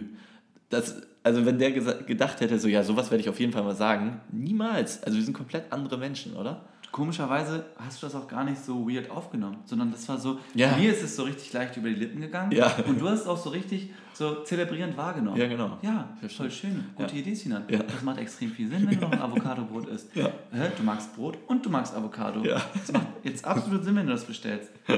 [0.69, 3.75] Das, also wenn der gedacht hätte, so ja, sowas werde ich auf jeden Fall mal
[3.75, 5.03] sagen, niemals.
[5.03, 6.61] Also wir sind komplett andere Menschen, oder?
[6.95, 10.77] Komischerweise hast du das auch gar nicht so weird aufgenommen, sondern das war so, Ja.
[10.77, 12.73] mir ist es so richtig leicht über die Lippen gegangen Ja.
[12.87, 15.35] und du hast es auch so richtig so zelebrierend wahrgenommen.
[15.35, 15.77] Ja, genau.
[15.81, 16.85] Ja, voll schön.
[16.95, 17.19] Gute Ja.
[17.21, 17.63] Idee, Sinan.
[17.69, 17.79] Ja.
[17.79, 20.15] Das macht extrem viel Sinn, wenn du noch ein Avocado-Brot isst.
[20.15, 20.29] Ja.
[20.77, 22.41] Du magst Brot und du magst Avocado.
[22.45, 22.61] Ja.
[22.73, 24.71] Das macht jetzt absolut Sinn, wenn du das bestellst.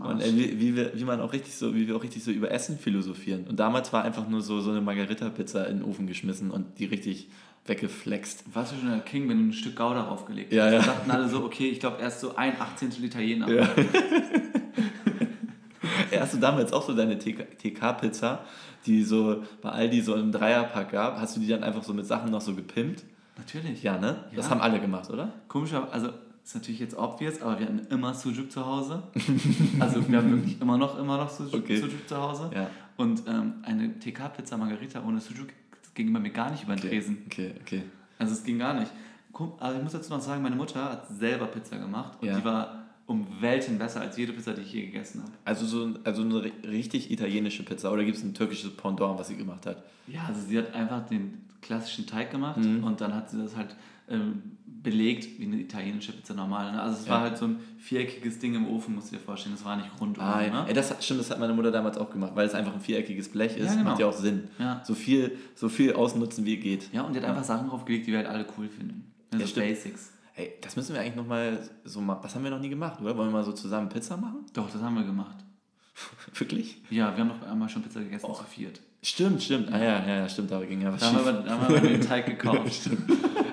[0.00, 2.30] Und ey, wie, wie, wir, wie man auch richtig so, wie wir auch richtig so
[2.30, 3.44] über Essen philosophieren.
[3.46, 6.84] Und damals war einfach nur so, so eine Margarita-Pizza in den Ofen geschmissen und die
[6.86, 7.28] richtig
[7.68, 8.44] weggeflext.
[8.54, 10.72] Warst du schon der King, wenn du ein Stück Gouda aufgelegt Ja, hast?
[10.72, 10.78] ja.
[10.80, 13.46] Da dachten alle so, okay, ich glaube, er ist so ein Achtzehntel Italiener.
[16.10, 16.20] Ja.
[16.20, 18.40] Hast du damals auch so deine TK-Pizza,
[18.86, 22.06] die so bei Aldi so im Dreierpack gab, hast du die dann einfach so mit
[22.06, 23.04] Sachen noch so gepimpt?
[23.36, 23.82] Natürlich.
[23.82, 24.24] Ja, ne?
[24.34, 24.52] Das Ja.
[24.52, 25.32] haben alle gemacht, oder?
[25.48, 26.10] Komischer, also
[26.44, 29.02] ist natürlich jetzt obvious, aber wir hatten immer Sujuk zu Hause.
[29.80, 31.76] Also wir haben wirklich immer noch, immer noch Sujuk, Okay.
[31.76, 32.50] Sujuk zu Hause.
[32.54, 32.70] Ja.
[32.96, 35.56] Und ähm, eine TK-Pizza Margarita ohne Sujuk das
[35.96, 37.18] ging bei mir gar nicht über den Okay, Tresen.
[37.26, 37.82] okay, okay.
[38.18, 38.92] Also es ging gar nicht.
[39.58, 42.38] Aber ich muss dazu noch sagen, meine Mutter hat selber Pizza gemacht und Ja.
[42.38, 45.32] die war um Welten besser als jede Pizza, die ich je gegessen habe.
[45.44, 49.28] Also so also eine ri- richtig italienische Pizza oder gibt es ein türkisches Pendant, was
[49.28, 49.82] sie gemacht hat?
[50.06, 52.82] Ja, also sie hat einfach den klassischen Teig gemacht Mhm.
[52.84, 53.76] und dann hat sie das halt
[54.08, 54.55] ähm,
[54.86, 56.70] belegt wie eine italienische Pizza normal.
[56.72, 56.80] Ne?
[56.80, 57.12] Also es Ja.
[57.14, 59.54] war halt so ein viereckiges Ding im Ofen, musst du dir vorstellen.
[59.56, 60.18] Das war nicht rund.
[60.20, 60.64] Ah, ne?
[60.68, 62.80] Ey, das, hat- stimmt, das hat meine Mutter damals auch gemacht, weil es einfach ein
[62.80, 63.66] viereckiges Blech ist.
[63.66, 63.90] Ja, genau.
[63.90, 64.48] Macht ja auch Sinn.
[64.58, 64.80] Ja.
[64.84, 66.92] So viel, so viel ausnutzen, wie geht.
[66.92, 69.12] Ja, und die hat einfach Sachen draufgelegt, die wir halt alle cool finden.
[69.32, 69.66] Also Ja, stimmt.
[69.66, 70.12] Basics.
[70.36, 72.20] Ey, das müssen wir eigentlich nochmal so machen.
[72.22, 73.16] Was haben wir noch nie gemacht, oder?
[73.16, 74.44] Wollen wir mal so zusammen Pizza machen?
[74.52, 75.36] Doch, das haben wir gemacht.
[76.34, 76.80] Wirklich?
[76.90, 78.34] Ja, wir haben noch einmal schon Pizza gegessen Oh.
[78.34, 78.80] zu viert.
[79.06, 79.72] Stimmt, stimmt.
[79.72, 81.78] Ah ja, ja, ja, stimmt, da ging ja was Da haben, wir, da haben wir
[81.78, 82.90] aber den Teig gekauft.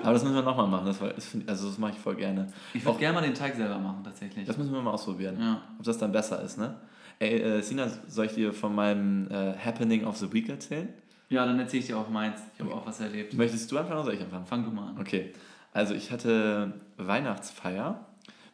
[0.02, 0.84] Aber das müssen wir nochmal machen.
[0.84, 2.48] Das war, das find, also das mache ich voll gerne.
[2.72, 4.48] Ich würde gerne mal den Teig selber machen, tatsächlich.
[4.48, 5.36] Das müssen wir mal ausprobieren.
[5.38, 5.62] Ja.
[5.78, 6.74] Ob das dann besser ist, ne?
[7.20, 10.88] Ey, äh, Sina, soll ich dir von meinem äh, Happening of the Week erzählen?
[11.28, 12.40] Ja, dann erzähle ich dir auch meins.
[12.54, 13.34] Ich habe auch was erlebt.
[13.34, 14.46] Möchtest du anfangen oder soll ich anfangen?
[14.46, 14.98] Fang du mal an.
[14.98, 15.32] Okay,
[15.72, 18.04] also ich hatte Weihnachtsfeier,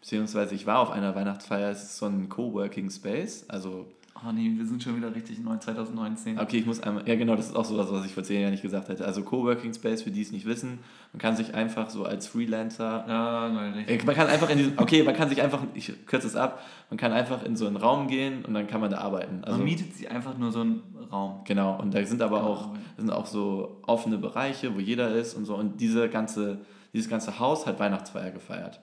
[0.03, 3.91] beziehungsweise ich war auf einer Weihnachtsfeier, es ist so ein Coworking Space, also
[4.23, 6.39] Oh nee, wir sind schon wieder richtig neu, 2019.
[6.39, 8.51] okay, ich muss einmal, ja genau, das ist auch sowas, was ich vor zehn Jahren
[8.51, 10.81] nicht gesagt hätte, also Coworking Space, für die es nicht wissen,
[11.15, 13.89] man kann sich einfach so als Freelancer, Ja, neulich.
[13.89, 16.63] äh, man kann einfach in diesem, okay, man kann sich einfach, ich kürze es ab,
[16.91, 19.43] man kann einfach in so einen Raum gehen und dann kann man da arbeiten.
[19.43, 21.41] Also, Man mietet sich einfach nur so einen Raum.
[21.45, 22.69] Genau, und da sind aber Genau, auch,
[22.99, 25.55] sind auch so offene Bereiche, wo jeder ist und so.
[25.55, 26.59] Und diese ganze,
[26.93, 28.81] dieses ganze Haus hat Weihnachtsfeier gefeiert.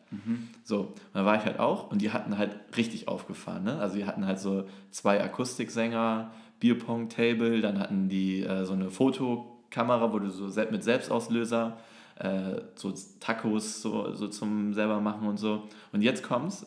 [0.64, 3.64] So, und da war ich halt auch und die hatten halt richtig aufgefahren.
[3.64, 3.80] Ne?
[3.80, 10.12] Also die hatten halt so zwei Akustiksänger, Bierpong-Table, dann hatten die äh, so eine Fotokamera,
[10.14, 11.78] wo du so mit Selbstauslöser
[12.20, 15.68] äh, so Tacos so, so zum selber machen und so.
[15.92, 16.66] Und jetzt kommt's.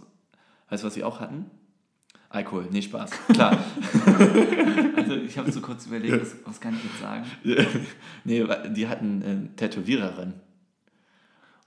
[0.68, 1.50] Weißt du, was sie auch hatten?
[2.28, 3.10] Alkohol, nee, Spaß.
[3.32, 3.58] Klar.
[4.96, 7.24] Also ich habe so kurz überlegt, was, was kann ich jetzt sagen?
[8.24, 10.34] nee, die hatten äh, Tätowiererin.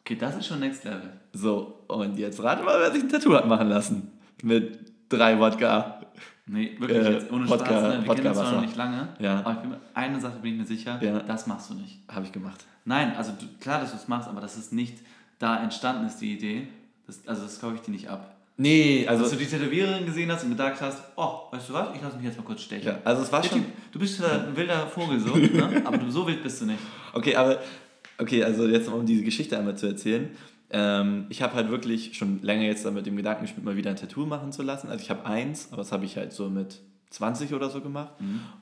[0.05, 1.13] Okay, das ist schon Next Level.
[1.31, 4.11] So, und jetzt rate mal, wer sich ein Tattoo hat machen lassen.
[4.43, 6.01] Mit drei Wodka.
[6.45, 7.69] Nee, wirklich Äh, jetzt ohne Wodka- Spaß.
[7.69, 8.03] Ne?
[8.05, 8.51] Wir kennen uns Wodka-Wasser.
[8.55, 9.39] noch nicht lange, Ja.
[9.39, 11.19] aber ich bin, eine Sache bin ich mir sicher, Ja.
[11.19, 11.99] das machst du nicht.
[12.09, 12.65] Habe ich gemacht.
[12.83, 14.97] Nein, also du, klar, dass du es machst, aber dass es nicht
[15.39, 16.67] da entstanden ist, die Idee,
[17.07, 18.35] das, also das kaufe ich dir nicht ab.
[18.57, 21.95] Nee, Also, dass du die Tätowiererin gesehen hast und gedacht hast, oh, weißt du was,
[21.95, 22.85] ich lasse mich jetzt mal kurz stechen.
[22.87, 23.65] Ja, also es war Der schon.
[23.91, 25.81] Du bist ein wilder Vogel so, ne?
[25.85, 26.79] aber du, so wild bist du nicht.
[27.13, 27.57] Okay, aber.
[28.23, 30.29] Okay, also jetzt um diese Geschichte einmal zu erzählen.
[30.69, 33.97] Ähm, ich habe halt wirklich schon länger jetzt damit dem Gedanken gespielt, mal wieder ein
[33.97, 34.87] Tattoo machen zu lassen.
[34.87, 38.13] Also ich habe eins, aber das habe ich halt so mit 20 oder so gemacht.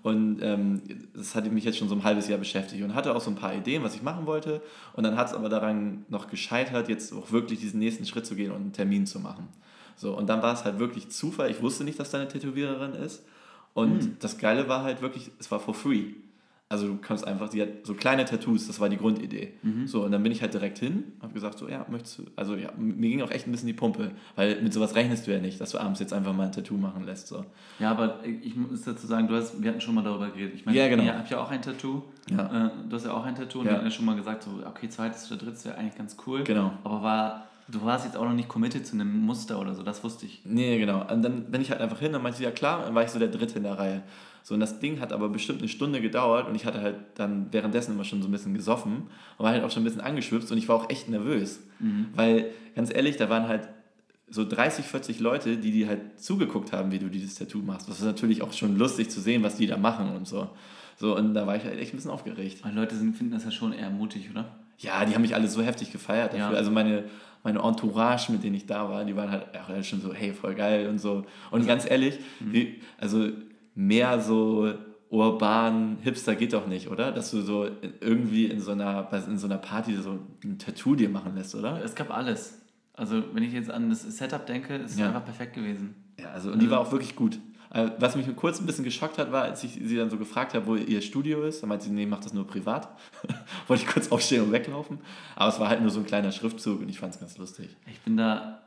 [0.02, 0.82] Und ähm,
[1.14, 3.36] das hatte mich jetzt schon so ein halbes Jahr beschäftigt und hatte auch so ein
[3.36, 4.62] paar Ideen, was ich machen wollte.
[4.94, 8.36] Und dann hat es aber daran noch gescheitert, jetzt auch wirklich diesen nächsten Schritt zu
[8.36, 9.48] gehen und einen Termin zu machen.
[9.96, 11.52] So, und dann war es halt wirklich Zufall.
[11.52, 13.24] Ich wusste nicht, dass da eine Tätowiererin ist.
[13.74, 16.08] Und das Geile war halt wirklich, es war for free.
[16.72, 19.52] Also du kannst einfach, die hat so kleine Tattoos, das war die Grundidee.
[19.86, 22.56] So, und dann bin ich halt direkt hin, habe gesagt, so, ja, möchtest du, also
[22.56, 25.40] ja, mir ging auch echt ein bisschen die Pumpe, weil mit sowas rechnest du ja
[25.40, 27.28] nicht, dass du abends jetzt einfach mal ein Tattoo machen lässt.
[27.28, 27.44] So.
[27.80, 30.54] Ja, aber ich muss dazu sagen, du hast, wir hatten schon mal darüber geredet.
[30.56, 31.04] Ich meine, Ja, genau.
[31.04, 32.04] ihr habt ja auch ein Tattoo.
[32.30, 32.68] Ja.
[32.68, 33.72] Äh, du hast ja auch ein Tattoo und Ja.
[33.72, 36.46] wir hatten ja schon mal gesagt, so, okay, zweites oder drittes wäre eigentlich ganz cool.
[36.46, 36.72] Genau.
[36.86, 40.04] Aber war, du warst jetzt auch noch nicht committed zu einem Muster oder so, das
[40.06, 40.42] wusste ich.
[40.46, 41.06] Nee, genau.
[41.12, 43.10] Und dann bin ich halt einfach hin, dann meinte sie, ja klar, dann war ich
[43.10, 44.04] so der Dritte in der Reihe.
[44.44, 47.48] So, und das Ding hat aber bestimmt eine Stunde gedauert und ich hatte halt dann
[47.52, 49.04] währenddessen immer schon so ein bisschen gesoffen
[49.38, 51.62] und war halt auch schon ein bisschen angeschwipst und ich war auch echt nervös.
[52.16, 53.68] Weil, ganz ehrlich, da waren halt
[54.30, 57.90] so 30, 40 Leute, die die halt zugeguckt haben, wie du dieses Tattoo machst.
[57.90, 60.50] Das ist natürlich auch schon lustig zu sehen, was die da machen und so.
[60.98, 62.64] So, und da war ich halt echt ein bisschen aufgeregt.
[62.64, 64.58] Weil Leute sind, finden das ja schon eher mutig, oder?
[64.78, 66.52] Ja, die haben mich alle so heftig gefeiert dafür.
[66.52, 66.58] Ja.
[66.58, 67.06] Also meine,
[67.44, 70.88] meine Entourage, mit denen ich da war, die waren halt schon so, hey, voll geil
[70.88, 71.26] und so.
[71.50, 73.30] Und ganz ehrlich, die, also
[73.76, 74.74] mehr so
[75.10, 77.12] urban Hipster geht doch nicht, oder?
[77.12, 77.68] Dass du so
[78.00, 81.84] irgendwie in so einer, in so einer Party so ein Tattoo dir machen lässt, oder?
[81.84, 82.60] Es gab alles.
[82.94, 85.08] Also wenn ich jetzt an das Setup denke, ist es Ja.
[85.08, 85.96] einfach perfekt gewesen.
[86.20, 87.40] Ja, also und die war auch wirklich gut.
[87.74, 90.54] Äh, Was mich kurz ein bisschen geschockt hat, war, als ich sie dann so gefragt
[90.54, 91.62] habe, wo ihr Studio ist.
[91.62, 92.90] Dann meinte sie, nee, macht das nur privat.
[93.68, 95.00] Wollte ich kurz aufstehen und weglaufen.
[95.36, 97.76] Aber es war halt nur so ein kleiner Schriftzug und ich fand es ganz lustig.
[97.90, 98.61] Ich bin da,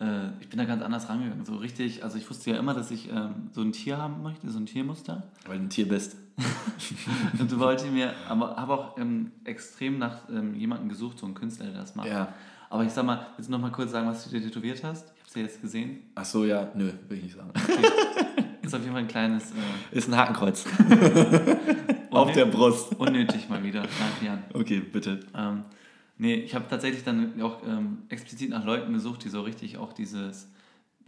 [0.00, 1.44] äh, ich bin da ganz anders rangegangen.
[1.44, 4.48] So richtig, also ich wusste ja immer, dass ich ähm, so ein Tier haben möchte,
[4.50, 5.24] so ein Tiermuster.
[5.46, 6.16] Weil du ein Tier bist.
[7.38, 11.34] Und du wollte mir, aber habe auch ähm, extrem nach ähm, jemandem gesucht, so einen
[11.34, 12.08] Künstler, der das macht.
[12.08, 12.32] Ja.
[12.70, 15.12] Aber ich sag mal, willst du noch mal kurz sagen, was du dir tätowiert hast?
[15.16, 15.98] Ich hab's ja jetzt gesehen.
[16.14, 17.50] Ach so, ja, nö, will ich nicht sagen.
[18.62, 20.64] Ist auf jeden Fall ein kleines, äh, Ist ein Hakenkreuz.
[22.10, 22.94] Auf der Brust.
[22.98, 24.44] unnötig mal wieder, nach Jahren.
[24.52, 25.20] Okay, bitte.
[25.34, 25.64] Ähm,
[26.20, 29.92] nee, ich habe tatsächlich dann auch ähm, explizit nach Leuten gesucht, die so richtig auch
[29.92, 30.48] dieses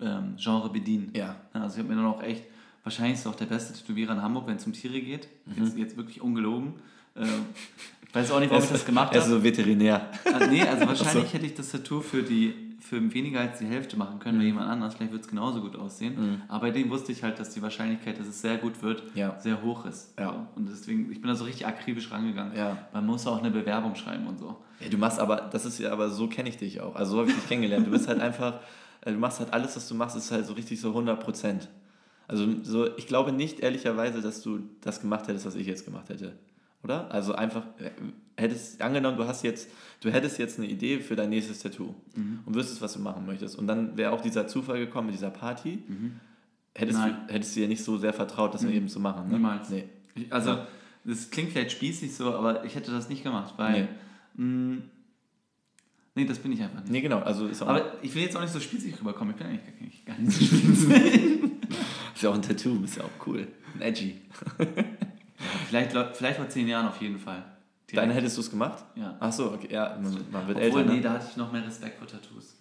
[0.01, 1.11] ähm, Genre bedienen.
[1.15, 1.37] Ja.
[1.53, 2.45] Also ich habe mir dann auch echt,
[2.83, 5.29] wahrscheinlich ist auch der beste Tätowierer in Hamburg, wenn es um Tiere geht.
[5.57, 6.75] Jetzt, jetzt wirklich ungelogen.
[7.17, 7.29] Ähm,
[8.09, 9.25] ich weiß auch nicht, warum ich das gemacht habe.
[9.25, 10.11] so Veterinär.
[10.25, 13.97] Ah, nee, also wahrscheinlich hätte ich das Tattoo für die für weniger als die Hälfte
[13.97, 14.41] machen können Mhm.
[14.41, 14.95] bei jemand anders.
[14.97, 16.43] Vielleicht wird es genauso gut aussehen.
[16.49, 19.39] Aber bei dem wusste ich halt, dass die Wahrscheinlichkeit, dass es sehr gut wird, Ja.
[19.41, 20.13] sehr hoch ist.
[20.19, 20.31] Ja.
[20.33, 20.47] So.
[20.57, 22.55] Und deswegen, ich bin da so richtig akribisch rangegangen.
[22.57, 22.77] Ja.
[22.93, 24.57] Man muss auch eine Bewerbung schreiben und so.
[24.83, 26.95] Ja, du machst aber, das ist ja aber, so kenne ich dich auch.
[26.95, 27.87] Also so habe ich dich kennengelernt.
[27.87, 28.61] Du bist halt einfach,
[29.03, 31.69] äh, du machst halt alles, was du machst, ist halt so richtig so 100 Prozent.
[32.29, 36.09] Also so, ich glaube nicht ehrlicherweise, dass du das gemacht hättest, was ich jetzt gemacht
[36.09, 36.33] hätte.
[36.83, 37.11] Oder?
[37.11, 37.91] Also einfach, äh,
[38.37, 39.69] hättest, angenommen, du hast jetzt,
[40.01, 41.95] du hättest jetzt eine Idee für dein nächstes Tattoo
[42.45, 43.57] und wüsstest, was du machen möchtest.
[43.57, 45.83] Und dann wäre auch dieser Zufall gekommen mit dieser Party.
[46.75, 47.17] Hättest, Nein.
[47.29, 49.29] du, hättest du ja nicht so sehr vertraut, das eben zu machen.
[49.29, 49.35] Ne?
[49.35, 49.69] Niemals.
[49.69, 49.85] Nee.
[50.15, 50.59] Ich, also,
[51.05, 53.83] das klingt vielleicht spießig so, aber ich hätte das nicht gemacht, weil.
[53.83, 53.89] Nee,
[54.37, 54.79] mh,
[56.15, 56.91] nee das bin ich einfach nicht.
[56.91, 57.19] Nee, genau.
[57.21, 59.35] Also ist, auch, Aber ich will jetzt auch nicht so spießig rüberkommen.
[59.35, 61.43] Ich bin eigentlich gar nicht, gar nicht so spießig.
[62.15, 63.49] ist ja auch ein Tattoo, ist ja auch cool.
[63.75, 64.21] Ein Edgy.
[65.69, 67.45] vielleicht, vielleicht vor zehn Jahren auf jeden Fall.
[67.95, 68.83] Dann hättest du es gemacht?
[68.95, 69.17] Ja.
[69.21, 69.69] Ach so, okay.
[69.71, 70.85] Ja, man, man wird Obwohl, älter.
[70.91, 71.03] nee, Ne?
[71.03, 72.57] da hatte ich noch mehr Respekt vor Tattoos.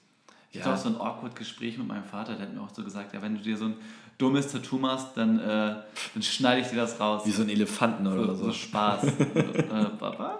[0.51, 0.65] Ich Ja.
[0.65, 3.13] hatte auch so ein awkward Gespräch mit meinem Vater, der hat mir auch so gesagt,
[3.13, 3.75] ja, wenn du dir so ein
[4.17, 5.75] dummes Tattoo machst, dann, äh,
[6.13, 7.21] dann schneide ich dir das raus.
[7.25, 8.43] Wie so ein Elefanten oder so, so.
[8.47, 9.03] so Spaß.
[9.35, 10.39] äh, Papa?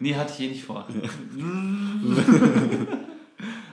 [0.00, 0.86] Nee, hatte ich eh nicht vor.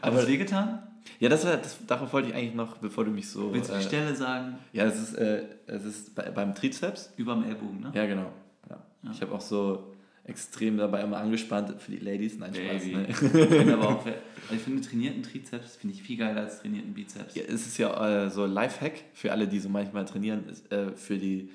[0.01, 0.83] Hat es wehgetan?
[1.19, 3.53] Ja, das, war, das darauf wollte ich eigentlich noch, bevor du mich so.
[3.53, 4.57] Willst du die äh, Stelle sagen?
[4.73, 7.13] Ja, es ist, äh, es ist bei, beim Trizeps.
[7.17, 7.91] Überm Ellbogen, ne?
[7.93, 8.31] Ja, genau.
[8.69, 8.79] Ja.
[9.11, 9.93] Ich habe auch so
[10.23, 12.37] extrem dabei immer angespannt für die Ladies.
[12.37, 12.85] Nein, Spaß.
[12.85, 13.05] Ne?
[13.09, 14.15] Ich finde aber auch, also
[14.51, 17.35] ich finde trainierten Trizeps finde ich viel geiler als trainierten Bizeps.
[17.35, 20.47] Ja, es ist ja äh, so Lifehack für alle, die so manchmal trainieren.
[20.47, 21.49] Ist, äh, für die,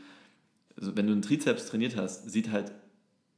[0.77, 2.73] also wenn du einen Trizeps trainiert hast, sieht halt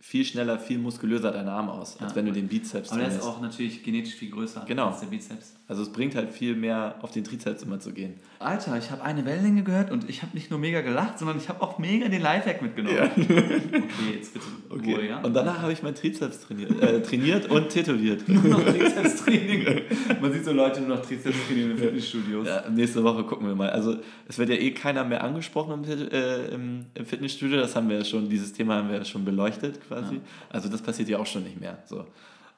[0.00, 2.16] viel schneller, viel muskulöser dein Arm aus, als Ja.
[2.16, 4.88] wenn du den Bizeps Aber der ist auch natürlich genetisch viel größer Genau.
[4.88, 5.54] als der Bizeps.
[5.68, 8.14] Also es bringt halt viel mehr auf den Trizeps immer zu gehen.
[8.38, 11.50] Alter, ich habe eine Wellenlänge gehört und ich habe nicht nur mega gelacht, sondern ich
[11.50, 12.98] habe auch mega den Lifehack mitgenommen.
[13.18, 14.94] Okay, jetzt bitte Okay.
[14.94, 15.20] Ruhe, ja?
[15.20, 18.26] Und danach habe ich meinen Trizeps trainiert, äh, trainiert und tätowiert.
[18.28, 19.82] nur noch Trizeps-Training.
[20.20, 22.46] Man sieht so Leute nur noch Trizeps trainieren in Fitnessstudios.
[22.46, 23.70] Ja, nächste Woche gucken wir mal.
[23.70, 23.96] Also
[24.26, 26.46] es wird ja eh keiner mehr angesprochen im, äh,
[26.94, 27.58] im Fitnessstudio.
[27.58, 30.16] Das haben wir ja schon, dieses Thema haben wir ja schon beleuchtet quasi.
[30.16, 30.20] Ja.
[30.50, 31.78] Also das passiert ja auch schon nicht mehr.
[31.86, 32.06] So.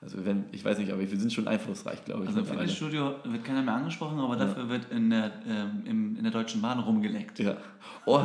[0.03, 2.29] Also wenn, ich weiß nicht, aber wir sind schon einflussreich, glaube ich.
[2.29, 2.47] Also im.
[2.47, 6.63] Fitnessstudio wird keiner mehr angesprochen, aber dafür wird in der, ähm, im, in der Deutschen
[6.63, 7.39] Bahn rumgeleckt.
[7.39, 7.57] Ja.
[8.07, 8.23] Oh,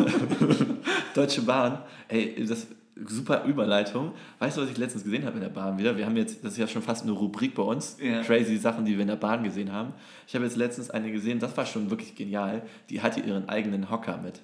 [1.13, 2.67] Deutsche Bahn, ey, das
[3.07, 4.13] super Überleitung.
[4.39, 5.97] Weißt du, was ich letztens gesehen habe in der Bahn wieder?
[5.97, 8.21] Wir haben jetzt, das ist ja schon fast eine Rubrik bei uns, Ja.
[8.21, 9.91] crazy Sachen, die wir in der Bahn gesehen haben.
[10.27, 12.61] Ich habe jetzt letztens eine gesehen, das war schon wirklich genial.
[12.89, 14.41] Die hatte ihren eigenen Hocker mit.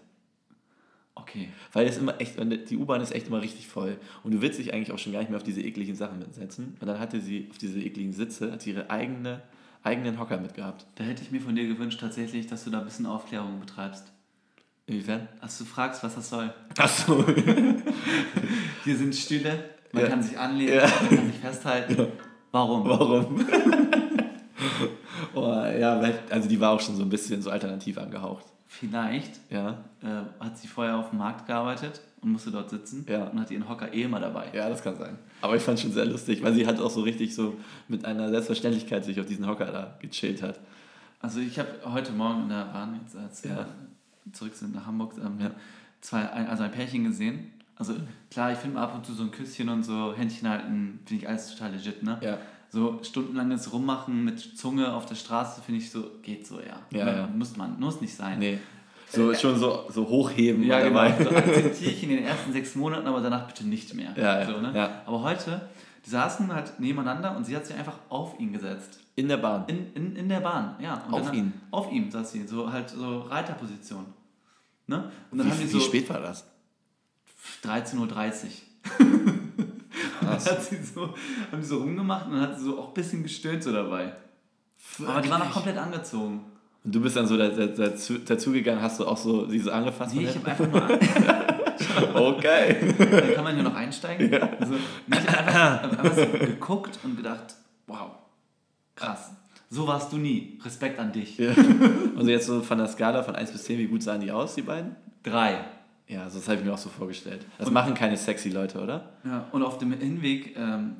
[1.16, 1.50] Okay.
[1.74, 2.36] Weil es immer echt,
[2.70, 3.98] die U-Bahn ist echt immer richtig voll.
[4.24, 6.78] Und du willst dich eigentlich auch schon gar nicht mehr auf diese ekligen Sachen mitsetzen.
[6.80, 9.42] Und dann hatte sie auf diese ekligen Sitze, hat sie ihre eigene,
[9.84, 10.86] eigenen Hocker mitgehabt.
[10.96, 14.06] Da hätte ich mir von dir gewünscht tatsächlich, dass du da ein bisschen Aufklärung betreibst.
[14.88, 15.28] Inwiefern?
[15.42, 16.54] Dass du fragst, was das soll.
[16.78, 17.24] Achso.
[18.84, 20.10] Hier sind Stühle, man Ja.
[20.10, 20.82] kann sich anlehnen, Ja.
[20.88, 22.08] man kann sich festhalten.
[22.52, 22.86] Warum?
[22.88, 23.46] Warum?
[25.36, 25.42] oh,
[25.80, 28.46] ja, weil- also die war auch schon so ein bisschen so alternativ angehaucht.
[28.74, 33.26] Vielleicht Ja, äh, hat sie vorher auf dem Markt gearbeitet und musste dort sitzen Ja.
[33.26, 34.46] und hat ihren Hocker eh immer dabei.
[34.54, 35.20] ja, das kann sein.
[35.42, 37.56] Aber ich fand es schon sehr lustig, weil sie halt auch so richtig so
[37.90, 40.62] mit einer Selbstverständlichkeit sich auf diesen Hocker da gechillt hat.
[41.20, 43.58] Also ich habe heute Morgen in der Bahn, jetzt als Ja.
[43.58, 43.68] wir
[44.32, 45.52] zurück sind nach Hamburg, ähm, Ja.
[46.00, 47.52] zwei, ein, also ein Pärchen gesehen.
[47.76, 47.94] Also
[48.30, 51.28] klar, ich finde ab und zu so ein Küsschen und so Händchen halten, finde ich
[51.28, 52.18] alles total legit, ne?
[52.22, 52.38] Ja.
[52.74, 56.80] So stundenlanges Rummachen mit Zunge auf der Straße finde ich so, geht so, ja.
[56.98, 57.28] Ja, ja.
[57.28, 58.40] Muss man, muss nicht sein.
[58.40, 58.60] Nee.
[59.10, 60.64] So, schon so, so hochheben.
[60.64, 61.06] Ja, genau.
[61.22, 64.14] So akzeptiere ich in den ersten sechs Monaten, aber danach bitte nicht mehr.
[64.16, 64.72] Ja, ja, So, ne?
[64.74, 65.02] ja.
[65.06, 65.70] Aber heute,
[66.06, 69.00] die saßen halt nebeneinander und sie hat sich einfach auf ihn gesetzt.
[69.18, 69.66] In der Bahn.
[69.68, 71.04] In, in, in der Bahn, ja.
[71.08, 71.54] Und Auf dann- ihn?
[71.72, 74.06] Auf ihm saß sie, so halt so Reiterposition.
[74.88, 75.12] Ne?
[75.30, 76.46] Und dann Wie, haben die wie so spät war das?
[77.66, 79.34] 13.30 Uhr.
[80.22, 81.02] dann hat sie so,
[81.52, 84.14] haben die so rumgemacht und dann hat sie so auch ein bisschen gestöhnt so dabei.
[85.06, 85.54] Aber die waren auch Wirklich?
[85.54, 86.46] komplett angezogen.
[86.84, 89.72] Und du bist dann so da- da- dazu, dazugegangen, hast du auch so sie so
[89.72, 90.16] angefasst?
[90.16, 92.94] Nee, ich habe einfach nur okay.
[92.98, 94.34] Dann kann man hier noch einsteigen.
[94.60, 94.74] Also,
[95.08, 97.56] nee, ich habe einfach, hab einfach so geguckt und gedacht,
[97.88, 98.12] wow,
[98.96, 99.32] krass.
[99.70, 100.60] So warst du nie.
[100.66, 101.38] Respekt an dich.
[101.38, 101.52] Ja.
[102.16, 104.56] Und jetzt so von der Skala von 1 bis 10, wie gut sahen die aus,
[104.56, 104.96] die beiden?
[105.24, 105.64] Drei.
[106.12, 107.46] Ja, so das habe ich mir auch so vorgestellt.
[107.58, 109.12] Das machen keine sexy Leute, oder?
[109.24, 110.98] Ja, und auf dem Hinweg ähm,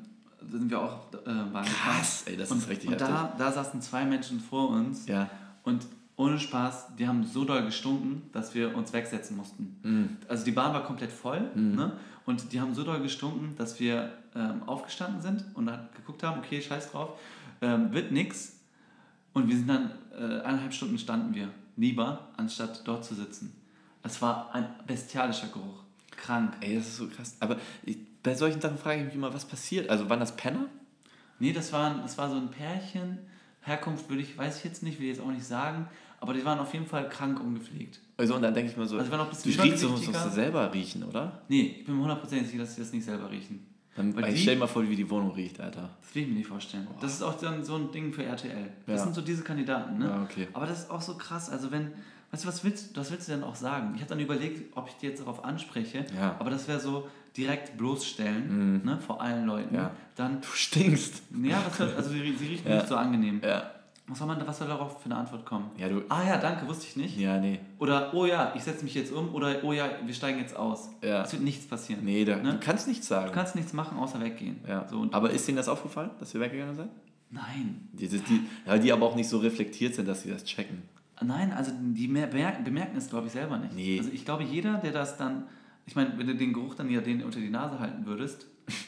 [0.50, 1.64] sind wir auch äh.
[1.64, 5.28] Krass, ey, das und, ist richtig Und da, da saßen zwei Menschen vor uns Ja.
[5.64, 5.86] und
[6.16, 9.76] ohne Spaß, die haben so doll gestunken, dass wir uns wegsetzen mussten.
[9.82, 10.16] Mhm.
[10.28, 11.92] Also die Bahn war komplett voll ne?
[12.24, 16.38] und die haben so doll gestunken, dass wir ähm, aufgestanden sind und dann geguckt haben,
[16.38, 17.18] okay, scheiß drauf,
[17.60, 18.60] ähm, wird nix.
[19.34, 23.61] Und wir sind dann, äh, eineinhalb Stunden standen wir, lieber, anstatt dort zu sitzen.
[24.02, 25.82] Es war ein bestialischer Geruch.
[26.16, 26.54] Krank.
[26.60, 27.36] Ey, das ist so krass.
[27.40, 29.88] Aber ich, bei solchen Sachen frage ich mich immer, was passiert?
[29.90, 30.66] Also waren das Penner?
[31.38, 33.18] Nee, das war, das war so ein Pärchen.
[33.62, 35.88] Herkunft würde ich, weiß ich jetzt nicht, will ich jetzt auch nicht sagen.
[36.20, 37.98] Aber die waren auf jeden Fall krank ungepflegt.
[38.16, 40.08] Also, und dann denke ich mir so, Also, auch ein bisschen du riechst, du musst
[40.08, 41.42] es selber riechen, oder?
[41.48, 43.66] Nee, ich bin mir hundertprozentig sicher, dass sie das nicht selber riechen.
[43.96, 45.90] Dann, Weil ich die- stell dir mal vor, wie die Wohnung riecht, Alter.
[46.00, 46.86] Das will ich mir nicht vorstellen.
[47.00, 48.68] Das ist auch dann so ein Ding für RTL.
[48.86, 49.04] Das Ja.
[49.04, 50.06] sind so diese Kandidaten, ne?
[50.06, 50.46] Ja, okay.
[50.52, 51.50] Aber das ist auch so krass.
[51.50, 51.90] Also wenn,
[52.32, 53.92] weißt du, was willst, was willst du denn auch sagen?
[53.94, 56.34] Ich habe dann überlegt, ob ich dir jetzt darauf anspreche, Ja.
[56.38, 57.06] aber das wäre so
[57.36, 58.98] direkt bloßstellen, ne?
[58.98, 59.74] Vor allen Leuten.
[59.74, 59.90] Ja.
[60.16, 61.22] Dann, Du stinkst.
[61.42, 62.76] ja, soll, also sie, sie riechen Ja.
[62.76, 63.40] nicht so angenehm.
[63.44, 63.70] Ja.
[64.08, 65.70] Was soll, man, was soll darauf für eine Antwort kommen?
[65.78, 66.02] Ja, du.
[66.08, 67.16] Ah ja, danke, wusste ich nicht.
[67.16, 67.60] Ja, nee.
[67.78, 69.32] Oder, oh ja, ich setze mich jetzt um.
[69.34, 70.90] Oder, oh ja, wir steigen jetzt aus.
[71.02, 71.22] Ja.
[71.22, 72.04] Es wird nichts passieren.
[72.04, 72.52] Nee, da, Ne?
[72.54, 73.28] du kannst nichts sagen.
[73.28, 74.58] Du kannst nichts machen, außer weggehen.
[74.68, 74.86] ja.
[74.88, 76.90] So, aber ist denen das aufgefallen, dass wir weggegangen sind?
[77.30, 77.88] nein.
[77.92, 80.82] Die, die, die, ja, die aber auch nicht so reflektiert sind, dass sie das checken.
[81.24, 83.74] Nein, also die bemerken, es, glaube ich, selber nicht.
[83.74, 83.98] Nee.
[83.98, 85.44] Also ich glaube, jeder, der das dann,
[85.86, 88.46] ich meine, wenn du den Geruch dann ja den unter die Nase halten würdest,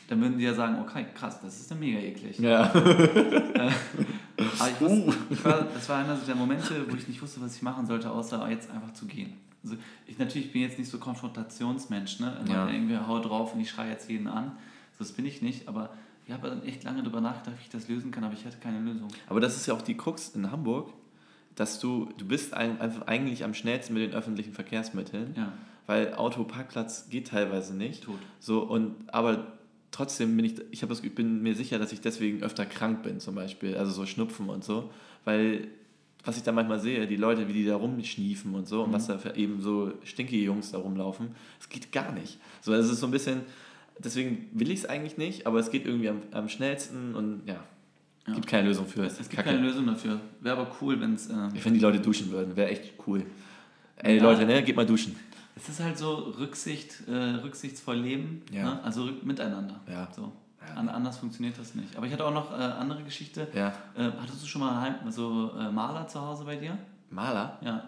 [0.08, 2.38] dann würden die ja sagen, okay, krass, das ist ja mega eklig.
[2.38, 2.70] Ja.
[2.70, 7.56] Aber ich wusste, ich war, das war einer der Momente, wo ich nicht wusste, was
[7.56, 9.32] ich machen sollte, außer jetzt einfach zu gehen.
[9.62, 9.76] Also
[10.06, 12.36] ich natürlich bin jetzt nicht so Konfrontationsmensch, ne?
[12.44, 12.68] Immer Ja.
[12.68, 14.52] Irgendwie hau drauf und ich schreie jetzt jeden an.
[14.92, 15.90] So, das bin ich nicht, aber
[16.26, 18.58] ich habe dann echt lange darüber nachgedacht, wie ich das lösen kann, aber ich hatte
[18.58, 19.08] keine Lösung.
[19.26, 20.92] Aber das ist ja auch die Krux in Hamburg,
[21.56, 25.52] dass du, du bist ein, einfach eigentlich am schnellsten mit den öffentlichen Verkehrsmitteln, Ja.
[25.86, 28.04] weil Auto, Parkplatz geht teilweise nicht.
[28.04, 28.18] Tot.
[28.40, 29.46] So, und, aber
[29.92, 33.02] trotzdem bin ich, ich, hab das, ich bin mir sicher, dass ich deswegen öfter krank
[33.04, 34.90] bin zum Beispiel, also so Schnupfen und so,
[35.24, 35.68] weil
[36.26, 39.08] was ich da manchmal sehe, die Leute, wie die da rumschniefen und so und was
[39.08, 41.28] da für eben so stinkige Jungs da rumlaufen,
[41.58, 42.38] das geht gar nicht.
[42.62, 43.42] So, das ist so ein bisschen,
[43.98, 47.62] deswegen will ich es eigentlich nicht, aber es geht irgendwie am, am schnellsten und ja,
[48.26, 48.34] Ja.
[48.34, 49.04] gibt keine Lösung für.
[49.04, 50.18] Es gibt keine Lösung dafür.
[50.40, 51.28] Wäre aber cool, wenn es.
[51.28, 53.24] Ähm, Ich wenn die Leute duschen würden, wäre echt cool.
[53.96, 54.22] Ey Ja.
[54.22, 55.14] Leute, ne, geht mal duschen.
[55.56, 58.64] es ist halt so Rücksicht, äh, rücksichtsvoll leben, Ja.
[58.64, 58.82] ne?
[58.82, 59.80] also miteinander.
[59.90, 60.08] Ja.
[60.14, 60.32] So.
[60.74, 61.94] An, anders funktioniert das nicht.
[61.96, 63.46] Aber ich hatte auch noch äh, andere Geschichte.
[63.54, 63.68] Ja.
[63.94, 66.78] Äh, hattest du schon mal heim, so äh, Maler zu Hause bei dir?
[67.10, 67.58] Maler?
[67.62, 67.84] Ja.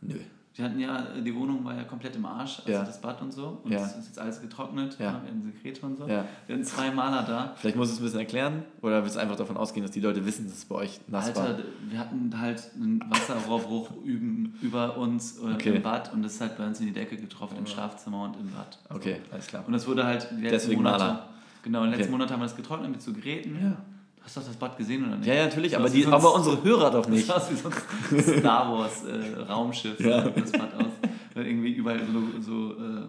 [0.00, 0.20] Nö.
[0.54, 2.84] Wir hatten ja, äh, die Wohnung war ja komplett im Arsch, also Ja.
[2.84, 3.60] das Bad und so.
[3.64, 3.78] Und Ja.
[3.86, 5.12] es ist jetzt alles getrocknet, Ja.
[5.12, 5.20] ne?
[5.22, 6.06] wir hatten Sekrete und so.
[6.06, 6.26] Ja.
[6.46, 7.54] Wir hatten zwei Maler da.
[7.56, 10.00] Vielleicht musst du es ein bisschen erklären oder willst du einfach davon ausgehen, dass die
[10.00, 11.52] Leute wissen, dass es bei euch nass Alter, war?
[11.54, 15.76] d- wir hatten halt einen Wasserrohrbruch üben, über uns Okay.
[15.76, 18.36] im Bad und das ist halt bei uns in die Decke getroffen, im Schlafzimmer und
[18.36, 18.78] im Bad.
[18.90, 19.64] Okay, alles klar.
[19.66, 21.04] Und das wurde halt die letzten Deswegen Monate.
[21.04, 21.28] Maler.
[21.62, 22.10] Genau, in den letzten Okay.
[22.12, 23.56] Monaten haben wir das getrocknet mit so Geräten.
[23.62, 23.76] Ja.
[24.22, 25.26] Du hast doch das Bad gesehen oder nicht?
[25.26, 27.26] Ja, ja, natürlich, Das aber, die, aber unsere Hörer doch Das nicht.
[27.26, 30.22] sah aus wie so ein Star Wars äh, Raumschiff, Ja.
[30.22, 30.92] sah das Bad aus.
[31.34, 33.02] Weil irgendwie überall so, so äh,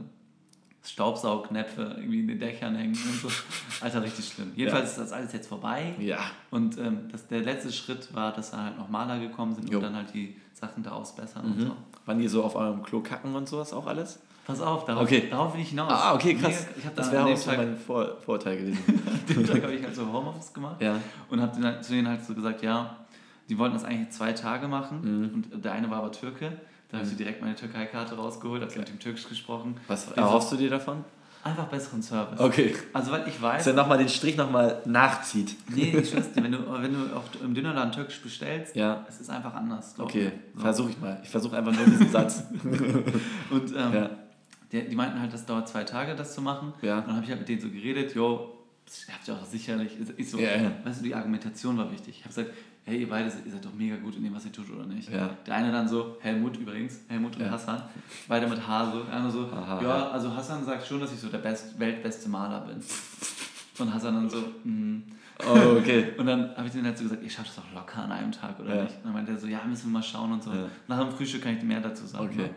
[0.83, 3.27] Staubsaugnäpfe irgendwie in den Dächern hängen und so.
[3.81, 4.51] Alter, richtig schlimm.
[4.55, 5.93] Jedenfalls ist das alles jetzt vorbei.
[5.99, 6.19] Ja.
[6.51, 9.77] Und ähm, das, der letzte Schritt war, dass da halt noch Maler gekommen sind Jo.
[9.77, 11.61] und dann halt die Sachen da ausbessern und Mhm.
[11.67, 11.75] so.
[12.05, 14.19] Wann die so auf eurem Klo kacken und sowas auch alles?
[14.45, 15.27] Pass auf, darauf, Okay.
[15.29, 15.91] darauf will ich hinaus.
[15.91, 16.65] Ah, okay, krass.
[16.67, 18.83] Mega- Ich hab das wäre auch dem so mein Vor Vorteil gewesen.
[19.29, 20.97] den Tag habe ich halt so Homeoffice gemacht ja.
[21.29, 22.97] und habe halt, zu denen halt so gesagt, ja,
[23.49, 25.43] die wollten das eigentlich zwei Tage machen Mhm.
[25.53, 26.51] und der eine war aber Türke.
[26.89, 29.77] Da habe ich direkt meine Türkei-Karte rausgeholt, habe mit ihm Türkisch gesprochen.
[29.87, 31.03] Was erhoffst du dir davon?
[31.45, 32.39] Einfach besseren Service.
[32.39, 32.73] Okay.
[32.93, 35.55] Also weil ich Dass weiß, er nochmal den Strich nochmal nachzieht.
[35.69, 39.05] nee, ich schwör's dir, wenn du, wenn du auch im Dönerladen Türkisch bestellst, Ja.
[39.09, 39.95] es ist einfach anders.
[39.97, 40.31] Okay.
[40.55, 40.61] So.
[40.61, 41.19] versuche ich mal.
[41.23, 42.43] Ich versuche einfach nur diesen Satz.
[42.63, 44.09] Und ähm, Ja.
[44.73, 46.73] Der, die meinten halt, das dauert zwei Tage, das zu machen.
[46.81, 46.97] Ja.
[46.97, 49.97] Und dann habe ich halt mit denen so geredet, das habt ihr auch sicherlich.
[50.17, 50.49] Ich so, ja.
[50.83, 52.15] weißt du, die Argumentation war wichtig.
[52.17, 52.49] Ich habe gesagt,
[52.83, 55.09] hey, ihr beide, ihr seid doch mega gut in dem, was ihr tut, oder nicht?
[55.09, 55.29] Ja.
[55.45, 57.51] Der eine dann so, Helmut übrigens, Helmut und Ja.
[57.51, 57.83] Hassan,
[58.27, 59.03] beide mit H so.
[59.03, 62.27] Der andere so, Aha, ja, also Hassan sagt schon, dass ich so der best, weltbeste
[62.27, 62.83] Maler bin.
[63.79, 65.03] Und Hassan dann so, mhm.
[65.47, 66.13] Oh, okay.
[66.17, 68.31] Und dann habe ich denen halt so gesagt, ihr schafft es doch locker an einem
[68.31, 68.83] Tag, oder Ja.
[68.83, 68.95] nicht?
[68.97, 70.51] Und dann meinte er so, ja, müssen wir mal schauen und so.
[70.87, 72.25] Nach dem Frühstück kann ich mehr dazu sagen.
[72.25, 72.37] Okay.
[72.37, 72.49] ne?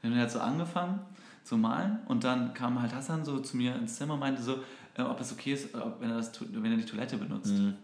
[0.00, 1.00] Dann haben wir halt so angefangen
[1.44, 4.56] zu malen und dann kam halt Hassan so zu mir ins Zimmer und meinte so,
[4.96, 7.52] äh, ob es okay ist, ob, wenn, er das, wenn er die Toilette benutzt.
[7.52, 7.74] Mhm.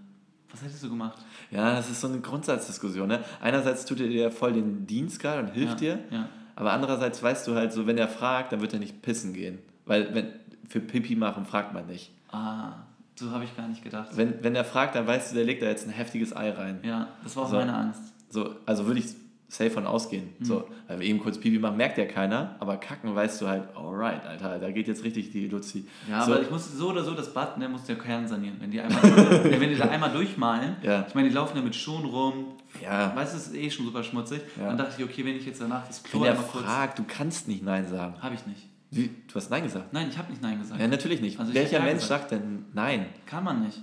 [0.50, 1.18] Was hättest du gemacht?
[1.50, 3.06] Ja, das ist so eine Grundsatzdiskussion.
[3.08, 3.22] Ne?
[3.40, 6.28] Einerseits tut er dir voll den Dienst gerade und hilft ja, dir, Ja.
[6.56, 9.58] aber andererseits weißt du halt so, wenn er fragt, dann wird er nicht pissen gehen.
[9.84, 10.28] Weil wenn,
[10.68, 12.12] für Pipi machen fragt man nicht.
[12.30, 12.72] Ah,
[13.16, 14.10] so habe ich gar nicht gedacht.
[14.16, 16.78] Wenn, wenn er fragt, dann weißt du, der legt da jetzt ein heftiges Ei rein.
[16.82, 17.56] Ja, das war auch So.
[17.56, 18.00] meine Angst.
[18.30, 19.06] So, also würde ich
[19.48, 20.28] safe von ausgehen.
[20.38, 20.44] Mhm.
[20.44, 23.64] So, weil wir eben kurz Pipi machen, merkt ja keiner, aber kacken weißt du halt,
[23.74, 25.86] alright, Alter, da geht jetzt richtig die Luzi.
[26.08, 28.56] Ja, so, aber ich muss so oder so das Bad, ne, muss der Kern sanieren.
[28.60, 29.02] Wenn die einmal,
[29.44, 31.06] wenn die da einmal durchmalen, Ja.
[31.08, 32.46] ich meine, die laufen ja mit Schuhen rum,
[32.82, 34.42] ja, weißt du, es ist eh schon super schmutzig.
[34.58, 34.66] Ja.
[34.66, 36.64] Dann dachte ich, okay, wenn ich jetzt danach das Klo wenn einmal kurz...
[36.64, 38.14] fragt, du kannst nicht Nein sagen.
[38.20, 38.68] Habe ich nicht.
[38.90, 39.92] Wie, du hast Nein gesagt.
[39.92, 40.78] Nein, ich habe nicht Nein gesagt.
[40.80, 41.40] Ja, natürlich nicht.
[41.40, 42.30] Also Welcher Mensch gesagt.
[42.30, 43.06] sagt denn Nein?
[43.26, 43.80] Kann man nicht.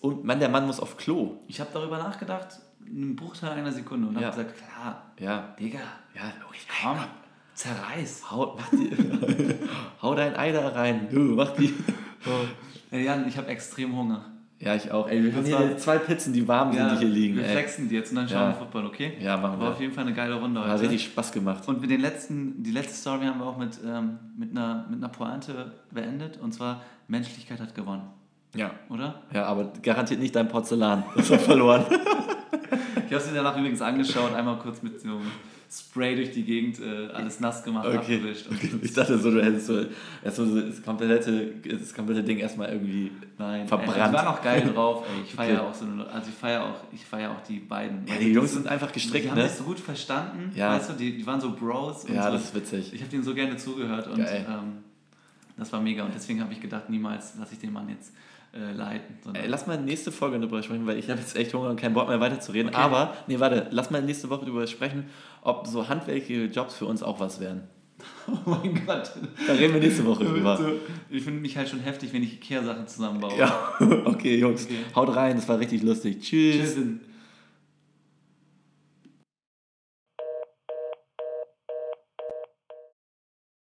[0.00, 1.38] Und Mann, der Mann muss auf Klo.
[1.46, 4.28] Ich habe darüber nachgedacht, einen Bruchteil einer Sekunde und Ja.
[4.28, 5.78] habe gesagt, klar, Ja, Digga,
[6.14, 6.66] ja, logisch.
[6.82, 6.98] komm,
[7.54, 8.30] zerreiß.
[8.30, 8.90] Hau, mach die,
[10.02, 11.08] hau dein Ei da rein.
[11.10, 11.72] Du, mach die.
[12.90, 14.24] Ey, Jan, ich habe extrem Hunger.
[14.58, 15.06] Ja, ich auch.
[15.08, 17.36] Ey, wir haben hier war- zwei Pizzen, die warm sind, die hier liegen.
[17.36, 17.52] wir Ey.
[17.52, 18.48] flexen die jetzt und dann schauen Ja.
[18.48, 19.12] wir Football, okay?
[19.20, 19.72] Ja, machen War wir.
[19.72, 20.82] auf jeden Fall eine geile Runde Hat heute.
[20.84, 21.68] richtig Spaß gemacht.
[21.68, 24.98] Und mit den letzten, die letzte Story haben wir auch mit, ähm, mit, einer, mit
[24.98, 26.38] einer Pointe beendet.
[26.38, 28.02] Und zwar, Menschlichkeit hat gewonnen,
[28.56, 28.70] Ja.
[28.88, 29.22] oder?
[29.32, 31.04] Ja, aber garantiert nicht dein Porzellan.
[31.16, 31.84] Das hat verloren.
[33.08, 35.20] Ich habe sie danach übrigens angeschaut, einmal kurz mit so einem
[35.70, 37.98] Spray durch die Gegend, äh, alles nass gemacht, Okay.
[37.98, 38.48] abgewischt.
[38.48, 38.70] Und okay.
[38.82, 43.68] Ich dachte so, du hättest so, so das, komplette, das komplette Ding erstmal irgendwie Nein,
[43.68, 43.96] verbrannt.
[43.96, 45.22] Ey, ich war noch geil drauf, ey.
[45.24, 45.68] Ich feiere Okay.
[45.70, 48.06] auch so eine, also ich feiere auch, ich feiere auch die beiden.
[48.08, 49.44] Ja, die Jungs sind- einfach Die gestrickt, haben ne?
[49.44, 50.70] das so gut verstanden, Ja.
[50.72, 52.32] weißt du, die, die waren so Bros Ja, so.
[52.32, 52.92] das ist witzig.
[52.92, 54.78] Ich habe denen so gerne zugehört und ähm,
[55.56, 56.04] das war mega.
[56.04, 58.12] Und deswegen habe ich gedacht, niemals lasse ich den Mann jetzt
[58.52, 59.34] äh, leiten.
[59.34, 61.94] Ey, lass mal nächste Folge darüber sprechen, weil ich habe jetzt echt Hunger und keinen
[61.94, 62.68] Bock mehr weiterzureden.
[62.68, 62.78] Okay.
[62.78, 65.06] Aber, nee, warte, lass mal nächste Woche darüber sprechen,
[65.42, 67.62] ob so handwerkliche Jobs für uns auch was wären.
[68.28, 69.10] oh mein Gott.
[69.46, 70.58] Da reden wir nächste Woche drüber.
[71.10, 73.38] Ich finde mich halt schon heftig, wenn ich Ikea-Sachen zusammenbaue.
[73.38, 73.74] Ja,
[74.04, 74.66] okay, Jungs.
[74.66, 74.76] Okay.
[74.94, 76.20] Haut rein, das war richtig lustig.
[76.20, 76.74] Tschüss.
[76.74, 76.84] Tschüss.